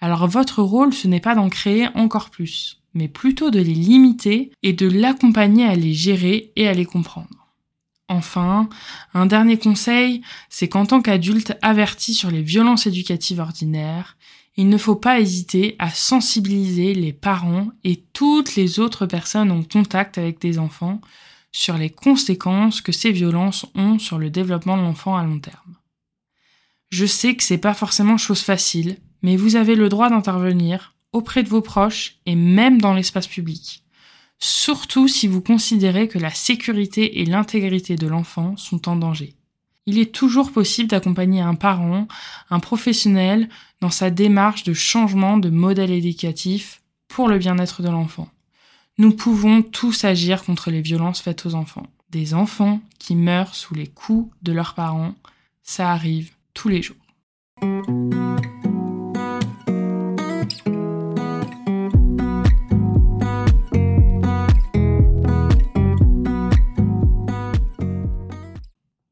Alors 0.00 0.26
votre 0.26 0.62
rôle, 0.62 0.92
ce 0.92 1.06
n'est 1.06 1.20
pas 1.20 1.36
d'en 1.36 1.48
créer 1.48 1.86
encore 1.94 2.30
plus, 2.30 2.82
mais 2.92 3.06
plutôt 3.06 3.50
de 3.50 3.60
les 3.60 3.74
limiter 3.74 4.50
et 4.64 4.72
de 4.72 4.88
l'accompagner 4.88 5.64
à 5.64 5.76
les 5.76 5.94
gérer 5.94 6.50
et 6.56 6.66
à 6.66 6.72
les 6.72 6.86
comprendre. 6.86 7.41
Enfin, 8.12 8.68
un 9.14 9.24
dernier 9.24 9.58
conseil, 9.58 10.20
c'est 10.50 10.68
qu'en 10.68 10.84
tant 10.84 11.00
qu'adulte 11.00 11.56
averti 11.62 12.12
sur 12.12 12.30
les 12.30 12.42
violences 12.42 12.86
éducatives 12.86 13.40
ordinaires, 13.40 14.18
il 14.58 14.68
ne 14.68 14.76
faut 14.76 14.96
pas 14.96 15.18
hésiter 15.18 15.76
à 15.78 15.88
sensibiliser 15.88 16.92
les 16.92 17.14
parents 17.14 17.68
et 17.84 18.04
toutes 18.12 18.54
les 18.54 18.80
autres 18.80 19.06
personnes 19.06 19.50
en 19.50 19.62
contact 19.62 20.18
avec 20.18 20.42
des 20.42 20.58
enfants 20.58 21.00
sur 21.52 21.78
les 21.78 21.88
conséquences 21.88 22.82
que 22.82 22.92
ces 22.92 23.12
violences 23.12 23.64
ont 23.74 23.98
sur 23.98 24.18
le 24.18 24.28
développement 24.28 24.76
de 24.76 24.82
l'enfant 24.82 25.16
à 25.16 25.24
long 25.24 25.38
terme. 25.38 25.78
Je 26.90 27.06
sais 27.06 27.34
que 27.34 27.42
c'est 27.42 27.56
pas 27.56 27.72
forcément 27.72 28.18
chose 28.18 28.42
facile, 28.42 28.98
mais 29.22 29.36
vous 29.36 29.56
avez 29.56 29.74
le 29.74 29.88
droit 29.88 30.10
d'intervenir 30.10 30.94
auprès 31.12 31.42
de 31.42 31.48
vos 31.48 31.62
proches 31.62 32.16
et 32.26 32.36
même 32.36 32.78
dans 32.78 32.92
l'espace 32.92 33.26
public. 33.26 33.81
Surtout 34.44 35.08
si 35.08 35.28
vous 35.28 35.40
considérez 35.40 36.08
que 36.08 36.18
la 36.18 36.30
sécurité 36.30 37.20
et 37.20 37.26
l'intégrité 37.26 37.96
de 37.96 38.06
l'enfant 38.06 38.56
sont 38.56 38.88
en 38.88 38.96
danger 38.96 39.34
il 39.86 39.98
est 39.98 40.12
toujours 40.12 40.52
possible 40.52 40.88
d'accompagner 40.88 41.40
un 41.40 41.54
parent, 41.54 42.06
un 42.50 42.60
professionnel, 42.60 43.48
dans 43.80 43.90
sa 43.90 44.10
démarche 44.10 44.62
de 44.64 44.74
changement 44.74 45.38
de 45.38 45.50
modèle 45.50 45.90
éducatif 45.90 46.82
pour 47.08 47.28
le 47.28 47.38
bien-être 47.38 47.82
de 47.82 47.88
l'enfant. 47.88 48.28
Nous 48.98 49.12
pouvons 49.12 49.62
tous 49.62 50.04
agir 50.04 50.44
contre 50.44 50.70
les 50.70 50.82
violences 50.82 51.20
faites 51.20 51.46
aux 51.46 51.54
enfants. 51.54 51.86
Des 52.10 52.34
enfants 52.34 52.80
qui 52.98 53.16
meurent 53.16 53.54
sous 53.54 53.74
les 53.74 53.86
coups 53.86 54.32
de 54.42 54.52
leurs 54.52 54.74
parents, 54.74 55.14
ça 55.62 55.90
arrive 55.90 56.32
tous 56.54 56.68
les 56.68 56.82
jours. 56.82 56.96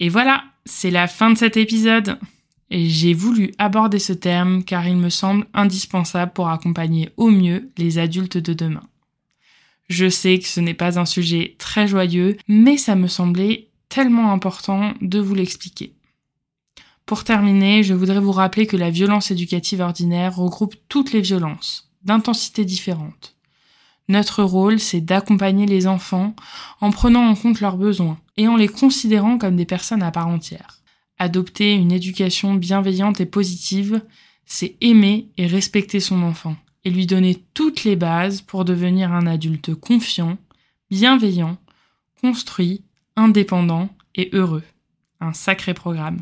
Et 0.00 0.08
voilà, 0.08 0.44
c'est 0.64 0.90
la 0.90 1.06
fin 1.06 1.30
de 1.30 1.38
cet 1.38 1.56
épisode. 1.56 2.18
J'ai 2.70 3.12
voulu 3.12 3.52
aborder 3.58 3.98
ce 3.98 4.12
terme 4.12 4.64
car 4.64 4.88
il 4.88 4.96
me 4.96 5.10
semble 5.10 5.46
indispensable 5.52 6.32
pour 6.32 6.48
accompagner 6.48 7.10
au 7.16 7.28
mieux 7.28 7.70
les 7.76 7.98
adultes 7.98 8.38
de 8.38 8.54
demain. 8.54 8.86
Je 9.88 10.08
sais 10.08 10.38
que 10.38 10.46
ce 10.46 10.60
n'est 10.60 10.74
pas 10.74 10.98
un 10.98 11.04
sujet 11.04 11.56
très 11.58 11.86
joyeux, 11.86 12.36
mais 12.48 12.76
ça 12.76 12.96
me 12.96 13.08
semblait 13.08 13.68
tellement 13.88 14.32
important 14.32 14.94
de 15.00 15.18
vous 15.18 15.34
l'expliquer. 15.34 15.92
Pour 17.06 17.24
terminer, 17.24 17.82
je 17.82 17.92
voudrais 17.92 18.20
vous 18.20 18.30
rappeler 18.30 18.68
que 18.68 18.76
la 18.76 18.90
violence 18.90 19.32
éducative 19.32 19.80
ordinaire 19.80 20.36
regroupe 20.36 20.76
toutes 20.88 21.12
les 21.12 21.20
violences, 21.20 21.90
d'intensités 22.04 22.64
différentes. 22.64 23.34
Notre 24.10 24.42
rôle, 24.42 24.80
c'est 24.80 25.00
d'accompagner 25.00 25.66
les 25.66 25.86
enfants 25.86 26.34
en 26.80 26.90
prenant 26.90 27.28
en 27.28 27.36
compte 27.36 27.60
leurs 27.60 27.76
besoins 27.76 28.18
et 28.36 28.48
en 28.48 28.56
les 28.56 28.66
considérant 28.66 29.38
comme 29.38 29.54
des 29.54 29.66
personnes 29.66 30.02
à 30.02 30.10
part 30.10 30.26
entière. 30.26 30.80
Adopter 31.20 31.74
une 31.74 31.92
éducation 31.92 32.54
bienveillante 32.54 33.20
et 33.20 33.26
positive, 33.26 34.02
c'est 34.44 34.74
aimer 34.80 35.28
et 35.36 35.46
respecter 35.46 36.00
son 36.00 36.24
enfant 36.24 36.56
et 36.84 36.90
lui 36.90 37.06
donner 37.06 37.44
toutes 37.54 37.84
les 37.84 37.94
bases 37.94 38.40
pour 38.40 38.64
devenir 38.64 39.12
un 39.12 39.28
adulte 39.28 39.76
confiant, 39.76 40.38
bienveillant, 40.90 41.56
construit, 42.20 42.82
indépendant 43.14 43.90
et 44.16 44.30
heureux. 44.32 44.64
Un 45.20 45.34
sacré 45.34 45.72
programme. 45.72 46.18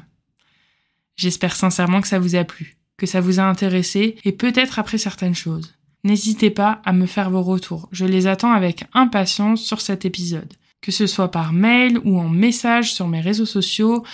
J'espère 1.17 1.57
sincèrement 1.57 2.03
que 2.03 2.09
ça 2.09 2.19
vous 2.19 2.37
a 2.37 2.45
plu, 2.45 2.77
que 2.99 3.07
ça 3.07 3.23
vous 3.23 3.41
a 3.41 3.45
intéressé 3.45 4.17
et 4.27 4.33
peut-être 4.33 4.79
appris 4.79 4.99
certaines 4.99 5.35
choses. 5.35 5.78
N'hésitez 6.05 6.51
pas 6.51 6.81
à 6.85 6.93
me 6.93 7.07
faire 7.07 7.31
vos 7.31 7.43
retours. 7.43 7.89
Je 7.93 8.05
les 8.05 8.27
attends 8.27 8.53
avec 8.53 8.85
impatience 8.93 9.63
sur 9.63 9.81
cet 9.81 10.05
épisode. 10.05 10.55
Que 10.81 10.93
ce 10.93 11.07
soit 11.07 11.31
par 11.31 11.53
mail 11.53 11.99
ou 12.05 12.19
en 12.21 12.29
message 12.29 12.95
sur 12.95 13.09
mes 13.09 13.21
réseaux 13.21 13.47
sociaux, 13.47 14.05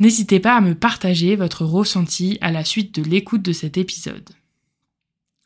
n'hésitez 0.00 0.40
pas 0.40 0.56
à 0.56 0.60
me 0.60 0.74
partager 0.74 1.36
votre 1.36 1.64
ressenti 1.64 2.38
à 2.40 2.50
la 2.50 2.64
suite 2.64 2.94
de 2.94 3.08
l'écoute 3.08 3.42
de 3.42 3.52
cet 3.52 3.76
épisode. 3.78 4.28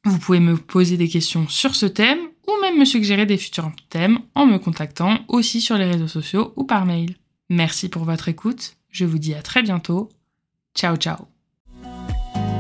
Vous 0.05 0.19
pouvez 0.19 0.41
me 0.41 0.57
poser 0.57 0.97
des 0.97 1.09
questions 1.09 1.47
sur 1.49 1.75
ce 1.75 1.87
thème 1.87 2.19
ou 2.49 2.61
même 2.61 2.79
me 2.79 2.85
suggérer 2.85 3.27
des 3.27 3.39
futurs 3.39 3.71
thèmes 3.89 4.19
en 4.35 4.47
me 4.47 4.59
contactant 4.59 5.21
aussi 5.29 5.61
sur 5.61 5.77
les 5.77 5.85
réseaux 5.85 6.09
sociaux 6.09 6.53
ou 6.57 6.65
par 6.65 6.87
mail. 6.87 7.15
Merci 7.51 7.89
pour 7.89 8.05
votre 8.05 8.29
écoute. 8.29 8.77
Je 8.91 9.05
vous 9.05 9.19
dis 9.19 9.35
à 9.35 9.43
très 9.43 9.63
bientôt. 9.63 10.09
Ciao 10.75 10.97
ciao. 10.97 11.32